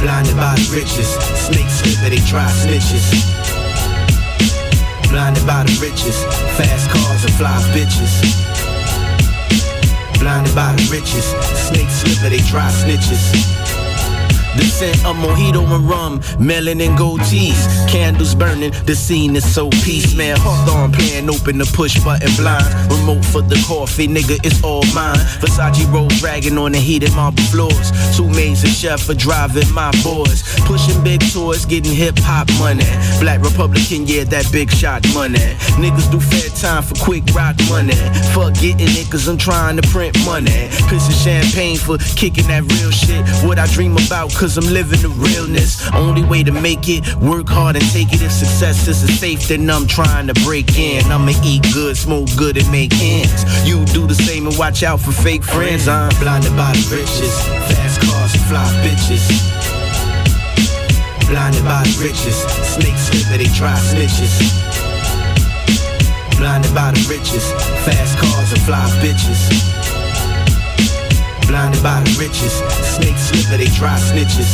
[0.00, 1.14] Blinded by the riches.
[1.38, 3.06] Snakes slip, they try snitches.
[5.10, 6.24] Blinded by the riches.
[6.58, 8.24] Fast cars and fly bitches.
[10.18, 11.26] Blinded by the riches.
[11.68, 13.61] Snakes slip, they try snitches.
[14.56, 17.66] The scent of mojito and rum, melon and gold teas.
[17.88, 20.36] Candles burning, the scene is so peace, man.
[20.38, 22.68] Hawthorne playing open the push button blind.
[22.92, 25.16] Remote for the coffee, nigga, it's all mine.
[25.40, 27.90] Versace roll dragging on the heated marble floors.
[28.16, 30.42] Two maids and chef for driving my boys.
[30.66, 32.84] Pushing big toys, getting hip hop money.
[33.20, 35.40] Black Republican, yeah, that big shot money.
[35.80, 37.96] Niggas do fair time for quick rock money.
[38.36, 40.68] Fuck getting it, cause I'm trying to print money.
[40.92, 43.24] Pissing champagne for kicking that real shit.
[43.48, 45.78] What I dream about, cause I'm living the realness.
[45.94, 48.22] Only way to make it, work hard and take it.
[48.22, 51.06] If success isn't safe, then I'm trying to break in.
[51.12, 53.46] I'ma eat good, smoke good, and make ends.
[53.62, 55.86] You do the same and watch out for fake friends.
[55.86, 57.30] I'm blinded by the riches,
[57.70, 59.22] fast cars, and fly bitches.
[61.30, 62.34] Blinded by the riches,
[62.66, 64.42] snakes slip, they try snitches.
[66.36, 67.46] Blinded by the riches,
[67.86, 69.81] fast cars and fly bitches.
[71.52, 72.64] Blinded by the riches,
[72.96, 74.48] Snakes slipper, they dry snitches.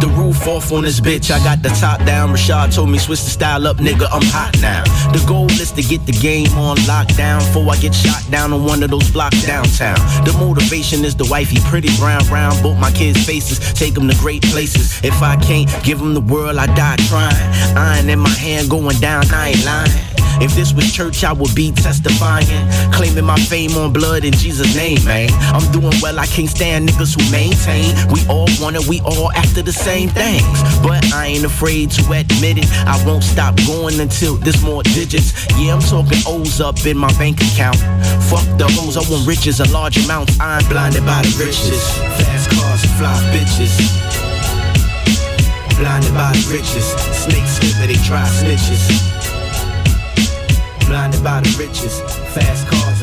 [0.00, 2.30] The roof off on this bitch, I got the top down.
[2.30, 4.82] Rashad told me switch the style up, nigga, I'm hot now.
[5.12, 8.64] The goal is to get the game on lockdown before I get shot down on
[8.64, 9.94] one of those blocks downtown.
[10.24, 12.60] The motivation is the wifey, pretty brown round.
[12.60, 14.98] Both my kids' faces, take them to great places.
[15.04, 17.78] If I can't give them the world, I die trying.
[17.78, 20.14] Iron in my hand going down, I ain't lying.
[20.40, 22.46] If this was church, I would be testifying,
[22.92, 25.30] claiming my fame on blood in Jesus' name, man.
[25.54, 27.94] I'm doing well, I can't stand niggas who maintain.
[28.12, 30.44] We all want it, we all after the same things.
[30.82, 32.70] But I ain't afraid to admit it.
[32.86, 35.32] I won't stop going until there's more digits.
[35.56, 37.76] Yeah, I'm talking O's up in my bank account.
[38.28, 40.38] Fuck the hoes, I want riches in large amounts.
[40.40, 41.82] I'm blinded by the riches.
[42.18, 43.74] Fast cars, fly bitches.
[45.78, 46.86] Blinded by the riches.
[47.24, 49.23] Snakes slipper, they try snitches.
[50.86, 52.00] Blinded by the riches,
[52.34, 52.93] fast cars.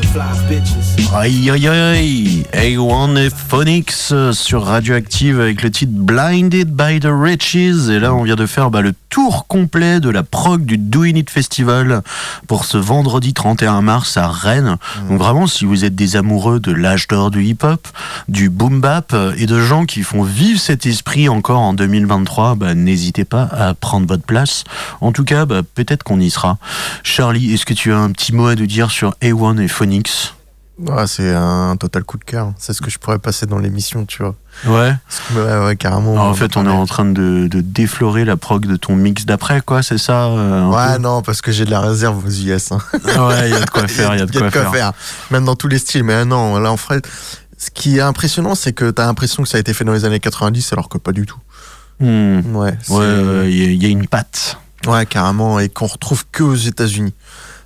[1.14, 7.54] Aïe aïe aïe A1 et Phonics sur Radioactive avec le titre Blinded by the Riches
[7.54, 11.16] et là on vient de faire bah, le tour complet de la prog du Doing
[11.16, 12.02] It Festival
[12.46, 14.76] pour ce vendredi 31 mars à Rennes.
[15.08, 17.88] Donc vraiment si vous êtes des amoureux de l'âge d'or du hip-hop,
[18.28, 22.54] du boom bap euh, et de gens qui font vivre cet esprit encore en 2023,
[22.56, 24.64] bah, n'hésitez pas à prendre votre place.
[25.00, 26.58] En tout cas, bah, peut-être qu'on y sera.
[27.02, 30.01] Charlie, est-ce que tu as un petit mot à nous dire sur A1 et Phonics
[30.78, 32.52] Ouais, c'est un total coup de cœur.
[32.58, 34.34] C'est ce que je pourrais passer dans l'émission, tu vois.
[34.66, 34.94] Ouais.
[35.34, 36.14] Ouais, ouais, carrément.
[36.14, 39.24] Alors, en fait, on est en train de, de déflorer la prog de ton mix
[39.26, 42.72] d'après, quoi, c'est ça euh, Ouais, non, parce que j'ai de la réserve aux US.
[42.72, 42.78] hein.
[42.94, 44.92] Ouais, il y a de quoi faire, il y a de quoi faire.
[45.30, 46.04] Même dans tous les styles.
[46.04, 47.06] Mais non, là, en fait,
[47.58, 50.04] ce qui est impressionnant, c'est que t'as l'impression que ça a été fait dans les
[50.06, 51.38] années 90, alors que pas du tout.
[52.00, 52.56] Hmm.
[52.56, 54.56] Ouais, c'est- Ouais, il y, a- il y a une patte.
[54.86, 57.14] Ouais, carrément, et qu'on retrouve que aux États-Unis.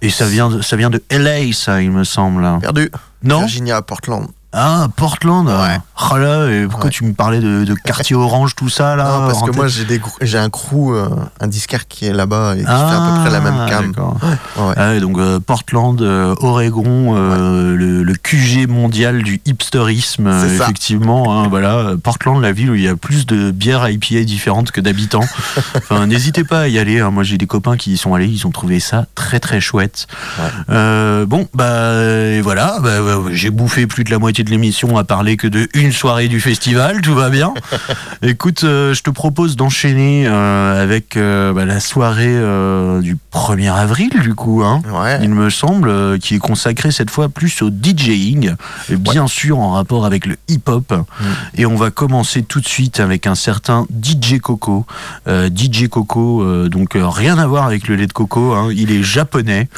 [0.03, 2.47] Et ça vient, de, ça vient de LA, ça, il me semble.
[2.61, 2.91] Perdu.
[3.23, 4.29] Non Virginia, Portland.
[4.59, 5.79] Ah, Portland Ouais.
[6.13, 9.27] Oh là, et pourquoi tu me parlais de, de quartier orange, tout ça, là Non,
[9.27, 11.09] parce que moi, j'ai des grou- j'ai un crew, euh,
[11.41, 13.87] un disquaire qui est là-bas et qui fait à peu près la même cam.
[13.93, 14.17] d'accord.
[14.23, 14.75] Ouais, ouais.
[14.77, 20.43] Ah ouais, donc euh, Portland, euh, Oregon, euh, le, le QG mondial du hipsterisme, euh,
[20.49, 20.65] C'est ça.
[20.65, 21.43] effectivement.
[21.45, 24.71] hein, voilà, Euh, Portland, la ville où il y a plus de bières IPA différentes
[24.71, 25.25] que d'habitants.
[25.77, 27.01] enfin, n'hésitez pas à y aller.
[27.01, 27.11] hein.
[27.11, 30.07] Moi, j'ai des copains qui y sont allés, ils ont trouvé ça très très chouette.
[30.71, 34.97] Euh, bon, bah et voilà, bah, bah, j'ai bouffé plus de la moitié de l'émission
[34.97, 37.53] à parler que de une soirée du festival, tout va bien.
[38.23, 42.35] Écoute, euh, je te propose d'enchaîner euh, avec euh, bah, la soirée
[43.03, 44.81] du 1er avril, du coup, hein,
[45.21, 48.55] il me semble, qui est consacrée cette fois plus au DJing,
[48.89, 50.95] et bien sûr en rapport avec le hip-hop.
[51.57, 54.87] Et on va commencer tout de suite avec un certain DJ Coco.
[55.27, 59.69] DJ Coco, donc rien à voir avec le lait de coco, hein, il est japonais,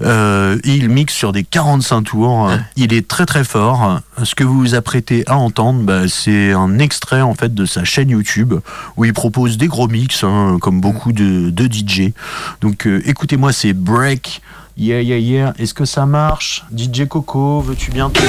[0.00, 4.00] il mixe sur des 45 tours, il est très très fort.
[4.24, 7.84] Ce que vous vous apprêtez à entendre, bah, c'est un extrait en fait de sa
[7.84, 8.54] chaîne YouTube
[8.96, 12.12] où il propose des gros mix, hein, comme beaucoup de, de DJ.
[12.60, 14.42] Donc euh, écoutez-moi, c'est Break.
[14.76, 15.54] Yeah, yeah, yeah.
[15.58, 16.64] Est-ce que ça marche?
[16.76, 18.20] DJ Coco, veux-tu bien te...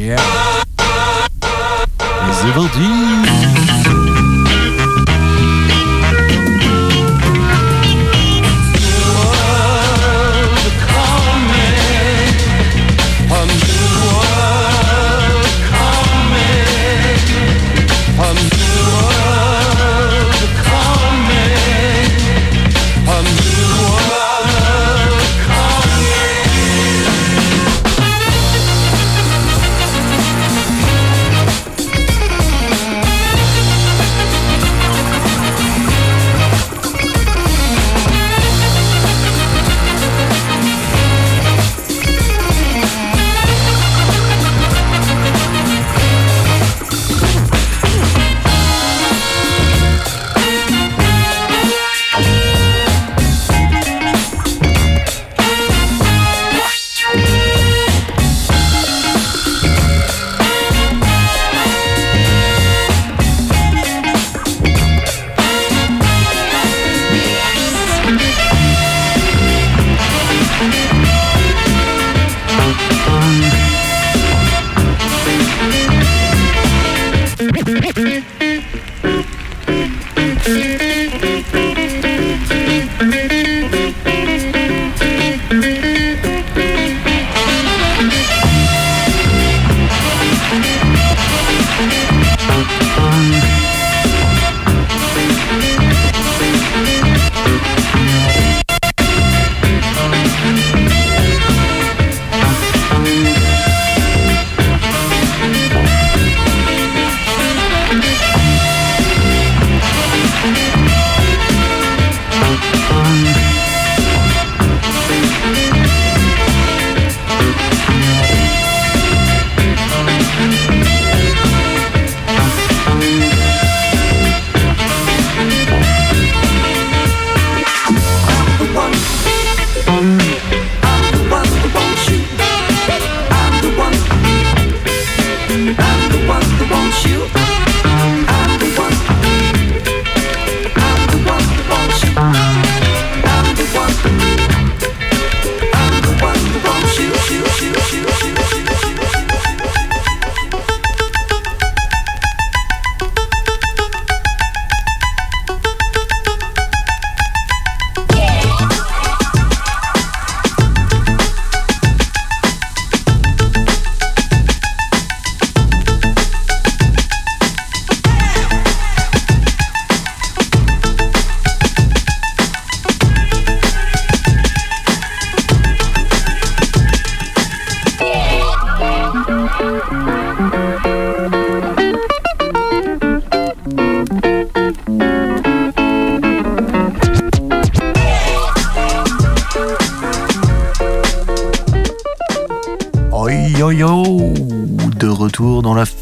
[0.00, 0.16] Yeah.
[2.28, 4.07] Et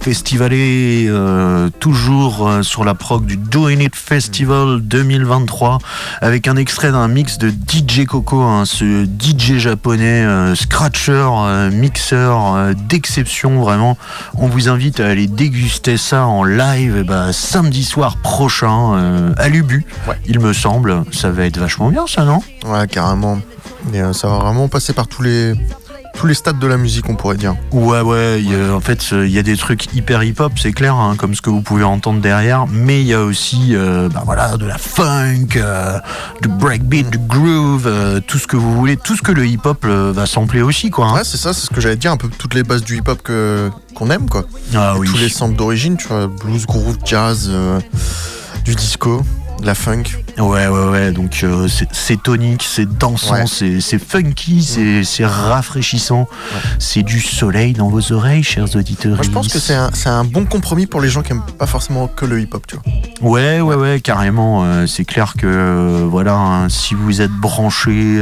[0.07, 5.79] Festivalée, euh, toujours euh, sur la prog du Doing It Festival 2023,
[6.21, 11.73] avec un extrait d'un mix de DJ Coco, hein, ce DJ japonais, euh, scratcher, euh,
[11.73, 13.99] mixeur d'exception vraiment.
[14.35, 19.85] On vous invite à aller déguster ça en live ben, samedi soir prochain à l'Ubu,
[20.29, 21.03] il me semble.
[21.11, 22.45] Ça va être vachement bien ça, non?
[22.65, 23.41] Ouais, carrément.
[23.93, 25.55] Et ça va vraiment passer par tous les,
[26.17, 27.55] tous les stades de la musique, on pourrait dire.
[27.73, 30.53] Ouais, ouais, il y a- en fait, euh, il y a des trucs hyper hip-hop,
[30.61, 33.75] c'est clair, hein, comme ce que vous pouvez entendre derrière, mais il y a aussi
[33.77, 35.99] euh, bah voilà, de la funk, euh,
[36.43, 39.85] du breakbeat, du groove, euh, tout ce que vous voulez, tout ce que le hip-hop
[39.87, 41.07] va sampler aussi, quoi.
[41.09, 41.15] hein.
[41.17, 43.21] Ouais, c'est ça, c'est ce que j'allais dire, un peu toutes les bases du hip-hop
[43.23, 44.45] que, qu'on aime, quoi.
[44.75, 45.09] Ah oui.
[45.09, 47.51] Tous les centres d'origine, tu vois, blues, groove, jazz,
[48.65, 49.23] du disco,
[49.63, 50.03] la funk.
[50.39, 53.45] Ouais, ouais, ouais, donc euh, c'est- tonique, c'est dansant, Ouais.
[53.81, 56.29] c'est funky, c'est c'est rafraîchissant,
[56.79, 59.17] c'est du soleil dans vos oreilles, chers auditeurs.
[59.17, 62.07] Moi, je pense que c'est un, bon compromis pour les gens qui aiment pas forcément
[62.09, 63.31] que le hip-hop, tu vois.
[63.31, 64.65] Ouais, ouais, ouais, carrément.
[64.65, 68.21] euh, c'est clair que euh, voilà, hein, si vous êtes branché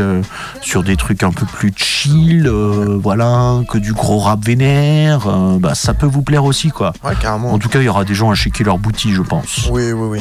[0.60, 5.26] sur des trucs un peu plus chill, voilà, que du gros rap vénère,
[5.60, 6.92] bah ça peut vous plaire aussi, quoi.
[7.04, 7.52] Ouais, carrément.
[7.52, 9.68] En tout cas, il y aura des gens à checker leur boutique, je pense.
[9.70, 10.20] Oui, oui, oui.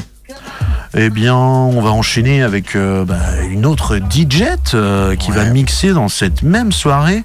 [0.96, 3.18] Eh bien, on va enchaîner avec euh, bah,
[3.50, 4.44] une autre DJ
[4.76, 7.24] euh, qui va mixer dans cette même soirée.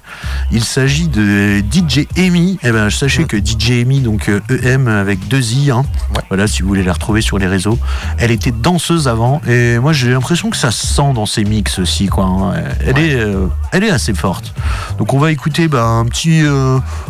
[0.51, 2.57] Il s'agit de DJ Amy.
[2.63, 5.69] Eh ben, sachez que DJ Amy, donc euh, EM avec deux i.
[5.69, 5.83] hein.
[6.29, 7.77] Voilà, si vous voulez la retrouver sur les réseaux.
[8.17, 11.77] Elle était danseuse avant, et moi j'ai l'impression que ça se sent dans ses mix
[11.77, 12.25] aussi, quoi.
[12.25, 12.53] hein.
[12.83, 14.55] Elle est, euh, elle est assez forte.
[14.97, 16.41] Donc on va écouter bah, un petit,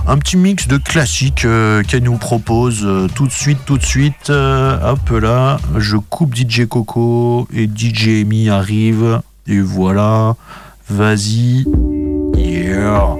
[0.07, 1.47] un petit mix de classiques
[1.87, 2.85] qu'elle nous propose
[3.15, 4.29] tout de suite, tout de suite.
[4.29, 9.21] Hop là, je coupe DJ Coco et DJ Amy arrive.
[9.47, 10.35] Et voilà,
[10.89, 11.65] vas-y.
[12.37, 13.15] Yeah.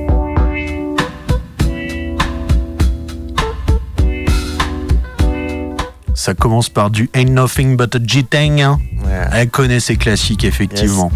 [6.14, 8.60] Ça commence par du Ain't Nothing But a G-Tang.
[8.60, 8.80] hein.
[9.32, 11.12] Elle connaît ses classiques, effectivement.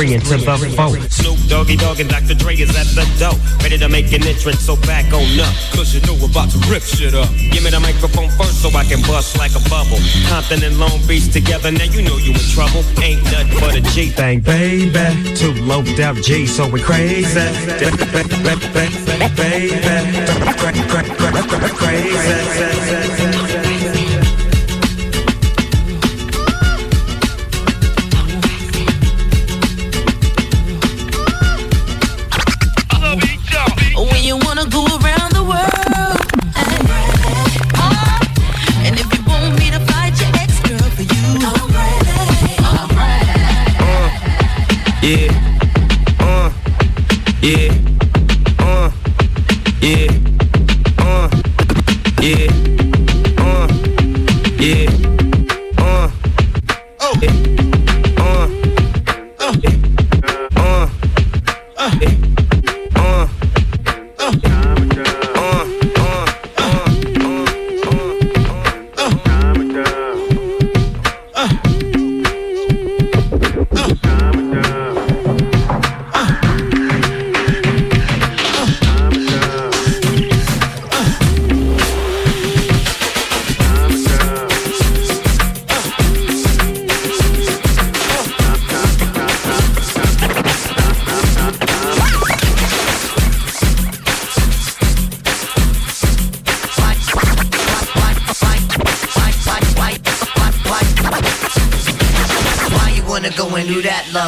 [0.00, 0.96] Three, and to the four.
[1.10, 2.34] Snoop Doggy Dogg and Dr.
[2.34, 5.52] Dre is at the door, ready to make an entrance, so back on up.
[5.76, 7.28] Cause you know we're about to rip shit up.
[7.52, 10.00] Give me the microphone first so I can bust like a bubble.
[10.28, 12.82] Compton and Long Beach together, now you know you in trouble.
[13.02, 17.44] Ain't nothing but a G Thing, baby, two loped out G, so we crazy.
[17.80, 18.00] Baby,
[21.80, 23.49] Crazy.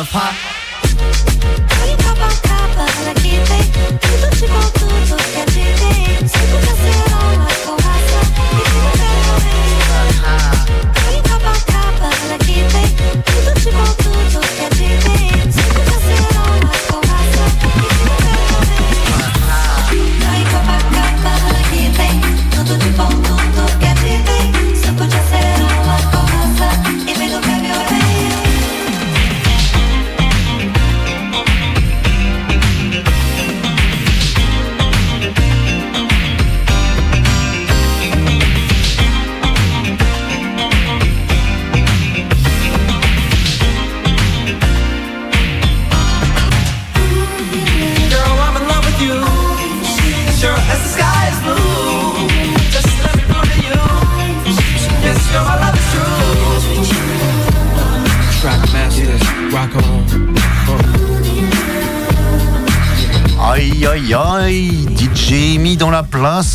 [0.04, 0.51] Do that,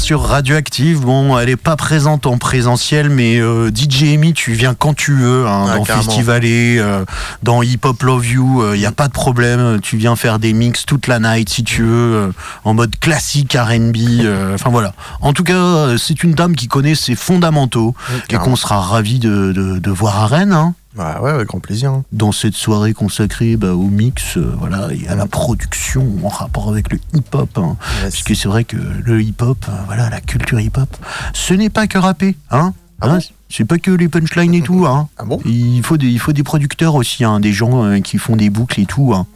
[0.07, 1.01] sur Radioactive.
[1.01, 5.13] Bon, elle est pas présente en présentiel, mais euh, DJ Amy, tu viens quand tu
[5.13, 6.05] veux, hein, Ah, dans carrément.
[6.07, 7.03] Festivalé, euh,
[7.43, 9.81] dans Hip Hop Love You, il n'y a pas de problème.
[9.81, 12.31] Tu viens faire des mix toute la night si tu veux, euh,
[12.63, 13.97] en mode classique R&B.
[14.21, 14.93] euh, Enfin voilà.
[15.19, 17.93] En tout cas, euh, c'est une dame qui connaît ses fondamentaux
[18.29, 20.53] et qu'on sera ravi de, de- de voir à Rennes.
[20.53, 21.91] hein Ouais, avec grand plaisir.
[21.91, 22.03] hein.
[22.11, 26.69] dans cette soirée consacrée bah, au mix, euh, voilà, et à la production en rapport
[26.69, 27.57] avec le hip-hop.
[27.57, 27.77] hein.
[28.09, 30.89] Puisque c'est vrai que le hip-hop, euh, voilà, la culture hip-hop,
[31.33, 35.07] ce n'est pas que rapper, hein, Hein, C'est pas que les punchlines et tout, hein.
[35.45, 38.49] il, faut des, il faut des producteurs aussi, hein, des gens euh, qui font des
[38.49, 39.13] boucles et tout.
[39.13, 39.27] Hein.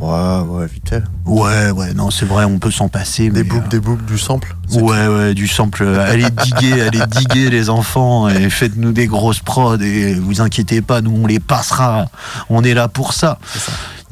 [0.00, 0.94] Ouais, ouais, vite.
[1.26, 3.28] Ouais, ouais, non, c'est vrai, on peut s'en passer.
[3.28, 4.56] Des boucles, des boucles, du sample.
[4.76, 5.84] euh, Ouais, ouais, du sample.
[5.86, 11.02] Allez diguer, allez diguer les enfants et faites-nous des grosses prods et vous inquiétez pas,
[11.02, 12.06] nous on les passera.
[12.48, 13.38] On est là pour ça.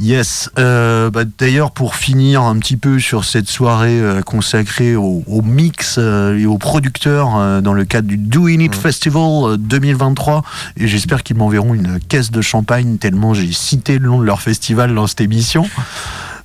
[0.01, 0.49] Yes.
[0.59, 5.43] Euh, bah, D'ailleurs, pour finir un petit peu sur cette soirée euh, consacrée au, au
[5.43, 10.45] mix euh, et aux producteurs euh, dans le cadre du Doing It Festival euh, 2023,
[10.77, 14.41] et j'espère qu'ils m'enverront une caisse de champagne tellement j'ai cité le nom de leur
[14.41, 15.69] festival dans cette émission.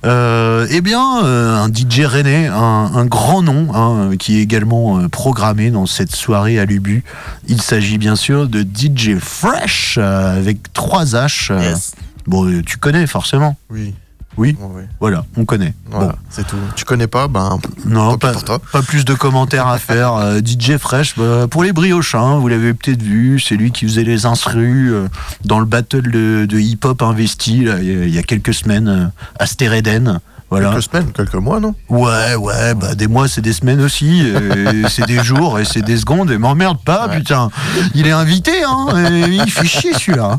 [0.04, 4.98] Euh, eh bien, euh, un DJ René, un, un grand nom, hein, qui est également
[4.98, 7.04] euh, programmé dans cette soirée à l'Ubu.
[7.48, 11.50] Il s'agit bien sûr de DJ Fresh, euh, avec trois H.
[11.52, 11.74] euh.
[12.26, 13.56] Bon, euh, tu connais forcément.
[13.70, 13.94] Oui.
[14.36, 14.56] Oui.
[14.98, 15.74] Voilà, on connaît.
[15.88, 16.12] Voilà, Bon.
[16.28, 16.56] c'est tout.
[16.74, 17.56] Tu connais pas, ben.
[17.86, 18.32] Non, pas,
[18.72, 20.14] pas plus de commentaires à faire.
[20.24, 24.02] Euh, DJ Fresh, bah, pour les briochins, vous l'avez peut-être vu, c'est lui qui faisait
[24.02, 25.08] les instrus euh,
[25.44, 29.06] dans le battle de, de hip-hop investi là, il y a- quelques semaines euh,
[29.38, 30.18] à Stereden.
[30.54, 30.70] Voilà.
[30.70, 31.74] Quelques semaines, quelques mois, non?
[31.88, 34.32] Ouais, ouais, bah des mois c'est des semaines aussi,
[34.88, 37.50] c'est des jours et c'est des secondes, et m'emmerde pas, putain.
[37.94, 40.38] Il est invité, hein, et il fait chier celui-là.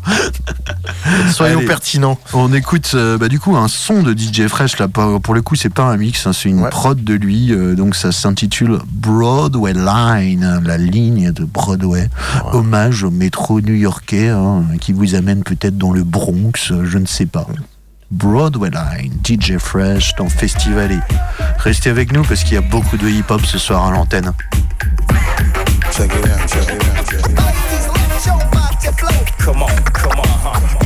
[1.31, 2.17] Soyons Allez, pertinents.
[2.33, 5.55] On écoute euh, bah, du coup un son de DJ Fresh, là, pour le coup
[5.55, 9.73] c'est pas un mix, hein, c'est une prod de lui, euh, donc ça s'intitule Broadway
[9.73, 12.09] Line, la ligne de Broadway,
[12.53, 17.25] hommage au métro new-yorkais, hein, qui vous amène peut-être dans le Bronx, je ne sais
[17.25, 17.47] pas.
[18.11, 20.99] Broadway Line, DJ Fresh dans Festivalé.
[21.57, 24.31] Restez avec nous parce qu'il y a beaucoup de hip-hop ce soir à l'antenne.
[29.43, 30.84] Come on, come on, huh?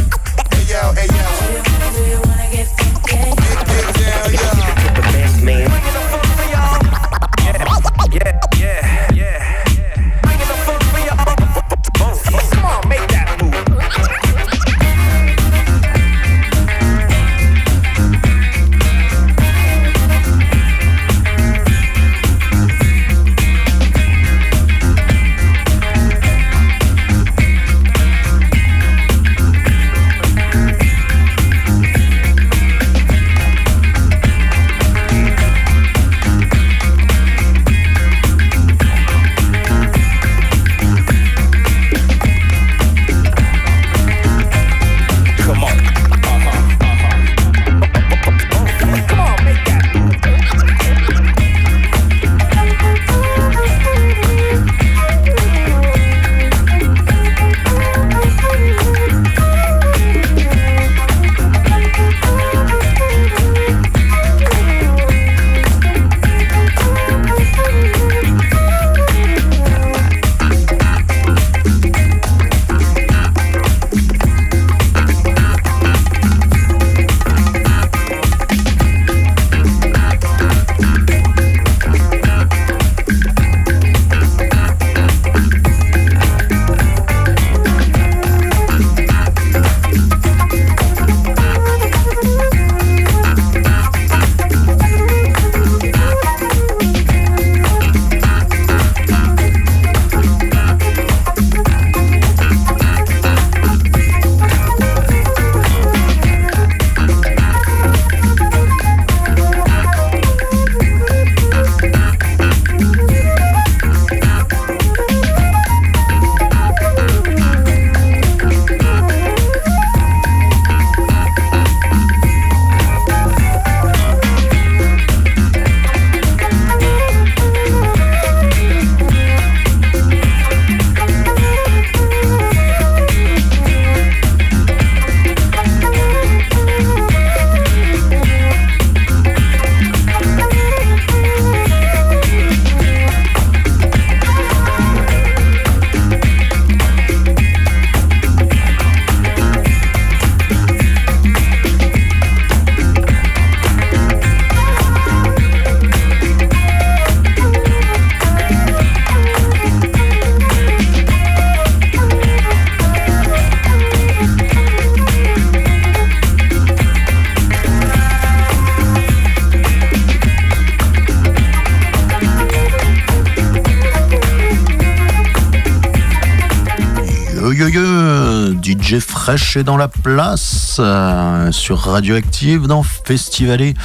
[179.29, 183.75] Fresh est dans la place euh, sur Radioactive dans Festivalet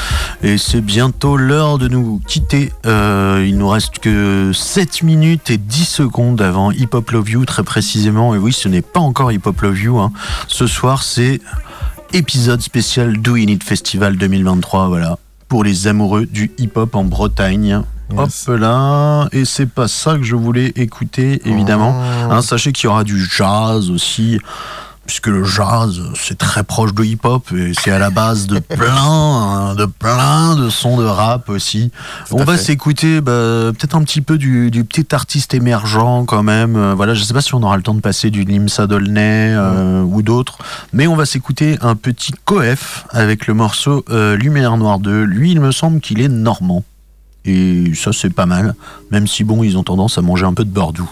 [0.42, 2.72] et c'est bientôt l'heure de nous quitter.
[2.86, 7.44] Euh, il nous reste que 7 minutes et 10 secondes avant Hip Hop Love You
[7.44, 9.98] très précisément et oui ce n'est pas encore Hip Hop Love You.
[9.98, 10.12] hein.
[10.48, 11.42] Ce soir c'est
[12.14, 15.18] épisode spécial Do It Festival 2023 voilà
[15.48, 17.82] pour les amoureux du hip hop en Bretagne.
[18.16, 22.00] Hop là, et c'est pas ça que je voulais écouter évidemment.
[22.30, 24.38] Hein, sachez qu'il y aura du jazz aussi,
[25.06, 28.58] puisque le jazz c'est très proche de hip hop et c'est à la base de
[28.76, 31.90] plein, hein, de plein de sons de rap aussi.
[32.28, 36.42] Tout On va s'écouter bah, peut-être un petit peu du, du petit artiste émergent quand
[36.42, 36.76] même.
[36.76, 39.54] Euh, voilà, je sais pas si on aura le temps de passer du Limsa Dolnay
[39.54, 40.58] euh, ou d'autres,
[40.92, 45.24] mais on va s'écouter un petit Coef avec le morceau euh, Lumière Noire 2.
[45.24, 46.84] Lui, il me semble qu'il est normand.
[47.44, 48.74] Et ça, c'est pas mal,
[49.10, 51.08] même si bon, ils ont tendance à manger un peu de Bordeaux.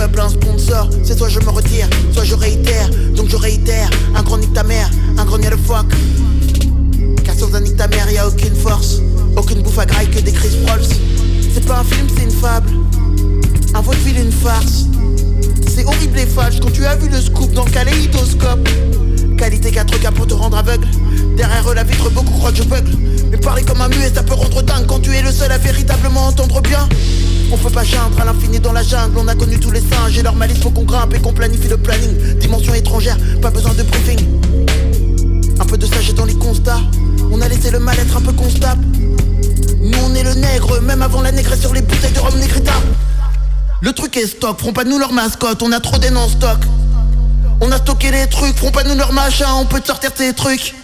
[0.00, 2.88] Peuple un sponsor, c'est soit je me retire, soit je réitère.
[3.14, 4.88] Donc je réitère, un grand nique ta mère,
[5.18, 5.84] un grand nique le fuck.
[7.22, 9.02] Car sans un nique ta mère, y a aucune force,
[9.36, 10.88] aucune bouffe à graille que des Chris Prolls.
[11.52, 12.70] C'est pas un film, c'est une fable.
[13.74, 14.86] Un vaudeville, une farce.
[15.68, 18.66] C'est horrible et falche quand tu as vu le scoop dans le kaléidoscope.
[19.40, 20.86] Qualité 4K pour te rendre aveugle.
[21.34, 22.94] Derrière la vitre, beaucoup croient que je bugle.
[23.30, 25.56] Mais parler comme un muet, ça peut rendre dingue quand tu es le seul à
[25.56, 26.86] véritablement entendre bien.
[27.50, 30.18] On peut pas geindre à l'infini dans la jungle, on a connu tous les singes
[30.18, 32.38] et leur malice, faut qu'on grimpe et qu'on planifie le planning.
[32.38, 34.20] Dimension étrangère, pas besoin de briefing.
[35.58, 36.80] Un peu de sagesse dans les constats,
[37.32, 38.84] on a laissé le mal-être un peu constable.
[39.80, 42.74] Nous on est le nègre, même avant la négresse sur les bouteilles de rhum négrita.
[43.80, 46.58] Le truc est stock, feront pas de nous leur mascotte, on a trop des non-stock.
[47.60, 50.32] On a stocké les trucs, feront pas nous leur machin, on peut te sortir ces
[50.32, 50.74] trucs.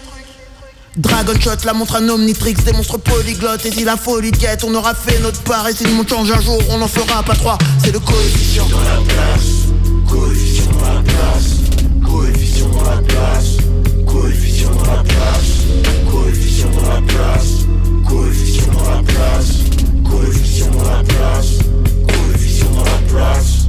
[0.96, 3.66] Dragon Shot, la montre un Omnitrix, des monstres polyglottes.
[3.66, 5.68] Et si la folie te guette, on aura fait notre part.
[5.68, 7.58] Et si monde change un jour, on en fera pas trois.
[7.84, 8.66] C'est le coefficient.
[8.66, 9.66] Dans la place
[10.08, 11.56] Coefficient dans la place.
[12.02, 13.56] Coefficient dans la place.
[14.06, 15.66] Coefficient dans la place.
[16.10, 17.66] Coefficient dans la place.
[18.08, 19.48] Coefficient dans la place.
[20.10, 21.48] Coefficient dans la place.
[22.08, 23.65] Coefficient dans la place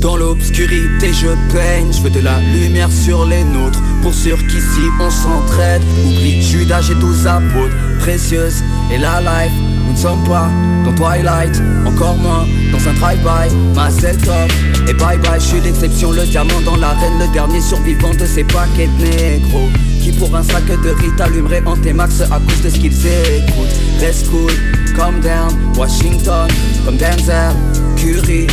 [0.00, 3.80] Dans l'obscurité je peigne, je veux de la lumière sur les nôtres.
[4.02, 5.82] Pour sûr qu'ici on s'entraide.
[6.04, 9.52] Oublie Judas et douze apôtres Précieuse et la life
[9.86, 10.48] Nous ne sommes pas
[10.84, 11.60] dans Twilight.
[11.84, 13.54] Encore moins dans un drive-by.
[13.74, 14.52] Ma top
[14.88, 17.18] et bye bye Je suis l'exception, le diamant dans l'arène.
[17.18, 19.68] Le dernier survivant de ces paquets de négros.
[20.00, 23.06] Qui pour un sac de riz t'allumerait en tes max À cause de ce qu'ils
[23.06, 23.74] écoutent.
[24.00, 24.52] Reste cool,
[24.96, 25.52] calm down.
[25.76, 26.48] Washington,
[26.84, 27.54] comme Denzel
[27.96, 28.46] Curie,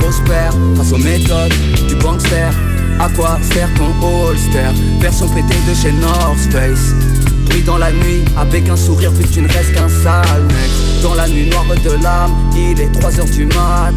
[0.00, 1.52] prospère face aux méthodes
[1.88, 2.50] du bankster
[3.00, 4.70] À quoi sert ton holster?
[5.00, 6.94] Version pété de chez North Space
[7.46, 11.02] Bruit dans la nuit, avec un sourire que tu ne restes qu'un sale mec.
[11.02, 13.94] Dans la nuit noire de l'âme, il est 3h du mat.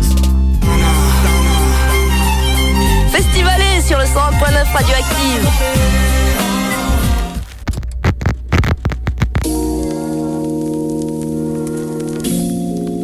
[3.12, 5.48] Festivalé sur le 101.9 Radioactive.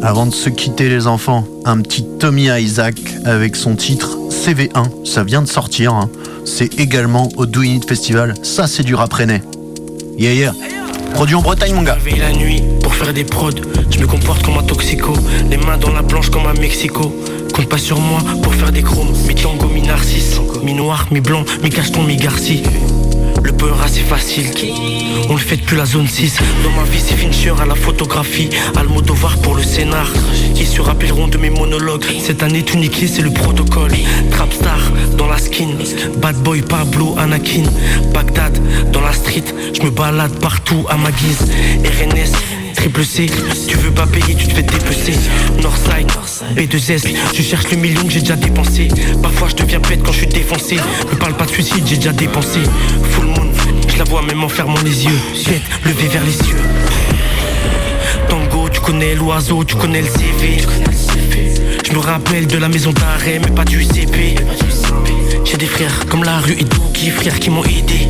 [0.02, 2.94] Avant de se quitter les enfants, un petit Tommy Isaac
[3.24, 6.08] avec son titre CV1, ça vient de sortir, hein.
[6.44, 9.42] c'est également au Do It Festival, ça c'est du rap rennais.
[10.16, 10.52] Yeah yeah,
[11.14, 11.94] produit en Bretagne mon gars.
[11.94, 13.50] Réveille la nuit pour faire des prods.
[13.90, 15.12] Je me comporte comme un toxico.
[15.50, 17.12] Les mains dans la planche comme un Mexico.
[17.54, 19.12] Compte pas sur moi pour faire des chromes.
[19.26, 20.40] Mi tango, mi narcisse.
[20.62, 22.62] Mi noir, mi blanc, mi cacheton, mi garci.
[23.42, 24.50] Le peur assez facile.
[25.28, 26.38] On le fait depuis la zone 6.
[26.64, 28.50] Dans ma vie, c'est Fincher à la photographie.
[28.76, 30.06] Almodovar pour le scénar.
[30.56, 32.04] Ils se rappelleront de mes monologues?
[32.20, 33.92] Cette année, tout niqué, c'est le protocole.
[34.30, 34.78] Trapstar
[35.16, 35.68] dans la skin.
[36.18, 37.64] Bad boy, Pablo, Anakin.
[38.12, 38.58] Bagdad
[38.92, 39.44] dans la street.
[39.72, 41.46] Je me balade partout à ma guise.
[41.84, 42.57] RNS.
[42.78, 43.26] Triple C,
[43.66, 45.12] tu veux pas payer, tu te fais dépecer.
[45.60, 46.06] Northside,
[46.54, 48.86] B2S, tu cherches le million que j'ai déjà dépensé.
[49.20, 50.76] Parfois je deviens bête quand je suis défoncé.
[51.10, 52.60] Me parle pas de suicide, j'ai déjà dépensé.
[53.10, 53.50] Full moon,
[53.88, 55.18] je la vois même en fermant les yeux.
[55.44, 56.56] Tête levée vers les cieux.
[58.28, 60.58] Tango, tu connais l'oiseau, tu connais le CV.
[61.84, 64.36] Je me rappelle de la maison d'arrêt, mais pas du CP.
[65.44, 68.06] J'ai des frères comme la rue et Doogie, frères qui m'ont aidé.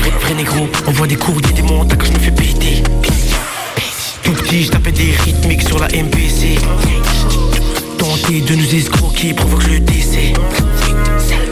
[0.00, 2.82] Vrai, vrai négro, on voit des courriers, des montagnes que je me fais péter.
[4.26, 6.58] Tout petit, je tapais des rythmiques sur la MPC.
[7.96, 10.32] Tenter de nous escroquer provoque le décès.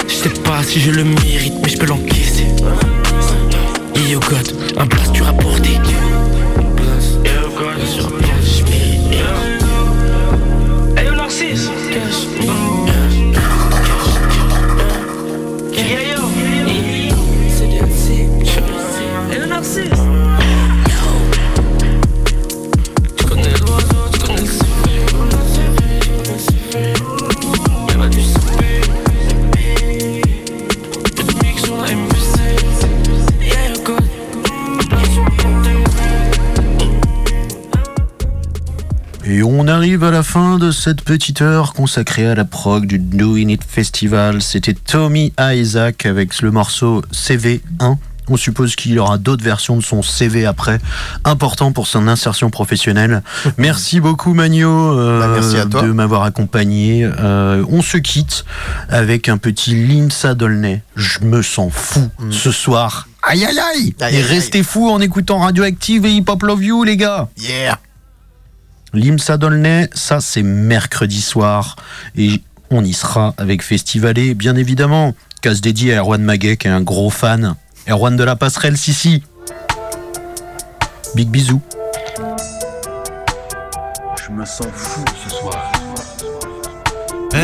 [0.08, 2.46] Je sais pas si je le mérite, mais je peux l'encaisser.
[4.10, 5.70] Yo God, un blast tu rapporté.
[39.84, 43.60] Arrive à la fin de cette petite heure consacrée à la prog du Doing It
[43.68, 44.40] Festival.
[44.40, 47.60] C'était Tommy Isaac avec le morceau CV1.
[48.28, 50.78] On suppose qu'il y aura d'autres versions de son CV après,
[51.26, 53.22] important pour son insertion professionnelle.
[53.58, 55.82] Merci beaucoup Magno euh, Bah, merci à toi.
[55.82, 57.04] de m'avoir accompagné.
[57.04, 58.46] Euh, on se quitte
[58.88, 60.82] avec un petit Limsa Dolnay.
[60.96, 63.06] Je me sens fou ce soir.
[63.22, 64.02] Aïe aïe aïe, Mm.
[64.02, 67.28] Aïe, Et aïe, restez fous en écoutant Radioactive et Hip Hop Love You les gars
[67.38, 67.78] Yeah
[68.94, 71.76] Limsa Dolnay, ça c'est mercredi soir
[72.16, 75.14] et on y sera avec Festivalé, bien évidemment.
[75.42, 77.56] Casse dédié à Erwan Maguet qui est un gros fan.
[77.88, 79.22] Erwan de la passerelle, Sissi.
[81.14, 81.60] Big bisous.
[84.26, 85.72] Je me sens fou ce soir.
[87.34, 87.38] Eh,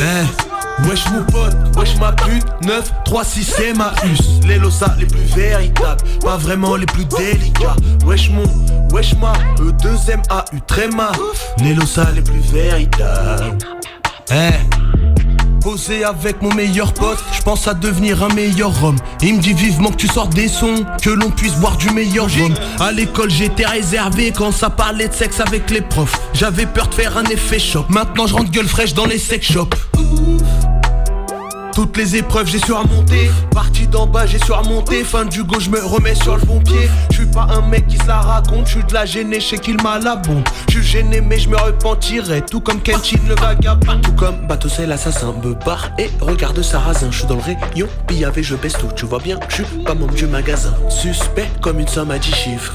[0.00, 0.47] eh,
[0.86, 4.40] wesh mon pote, wesh ma pute, 9, 3, 6 c'est ma us.
[4.46, 7.76] Les losa les plus véritables, pas vraiment les plus délicats.
[8.06, 8.44] Wesh mon,
[8.92, 11.12] wesh ma, E, 2 M, A, U, tréma.
[11.58, 13.58] Les losa les plus véritables.
[14.30, 14.87] Eh.
[15.70, 18.96] Posé avec mon meilleur pote, je pense à devenir un meilleur homme.
[19.20, 22.26] Il me dit vivement que tu sors des sons, que l'on puisse boire du meilleur
[22.26, 22.54] jaune.
[22.80, 26.18] À l'école j'étais réservé quand ça parlait de sexe avec les profs.
[26.32, 27.84] J'avais peur de faire un effet choc.
[27.90, 29.74] Maintenant je rentre gueule fraîche dans les sex shops.
[31.78, 35.78] Toutes les épreuves j'ai surmonté Parti d'en bas j'ai surmonté Fin du go je me
[35.78, 36.90] remets sur le bon pied.
[37.12, 38.66] Je suis pas un mec qui la raconte.
[38.66, 41.38] Je suis de la gênée, je sais qu'il m'a la bombe Je suis gêné mais
[41.38, 42.42] je me repentirai.
[42.42, 44.00] Tout comme Kenshin le vagabond.
[44.00, 47.86] Tout comme Bateau c'est l'assassin Me barre et regarde Sarrazin Je suis dans le rayon.
[48.08, 48.88] Pillavé je baisse tout.
[48.96, 50.74] Tu vois bien je suis pas membre du magasin.
[50.88, 52.74] Suspect comme une somme à 10 chiffres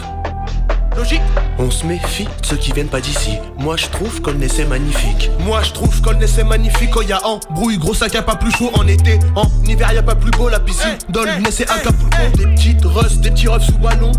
[0.96, 1.22] Logique.
[1.60, 3.38] On se méfie de ceux qui viennent pas d'ici.
[3.58, 5.30] Moi je trouve qu'on c'est magnifique.
[5.40, 6.92] Moi je trouve qu'on c'est magnifique.
[6.92, 9.20] Quand y a embrouille gros sac y'a pas plus chaud en été.
[9.36, 12.86] En hiver y a pas plus beau la piscine Dans le c'est Acapulco Des petites
[12.86, 14.12] russes, des petits refs sous ballon.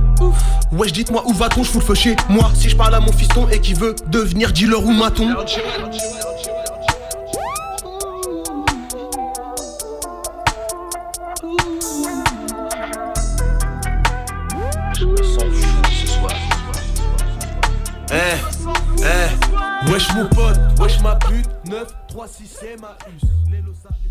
[0.73, 2.51] Wesh dites-moi où va-t-on, je fous le feu chez moi.
[2.55, 5.35] Si je parle à mon fiston et qui veut devenir dealer ou maton
[19.95, 24.04] wesh mon pote, wesh ma pute 9, 3, 6, c'est ma us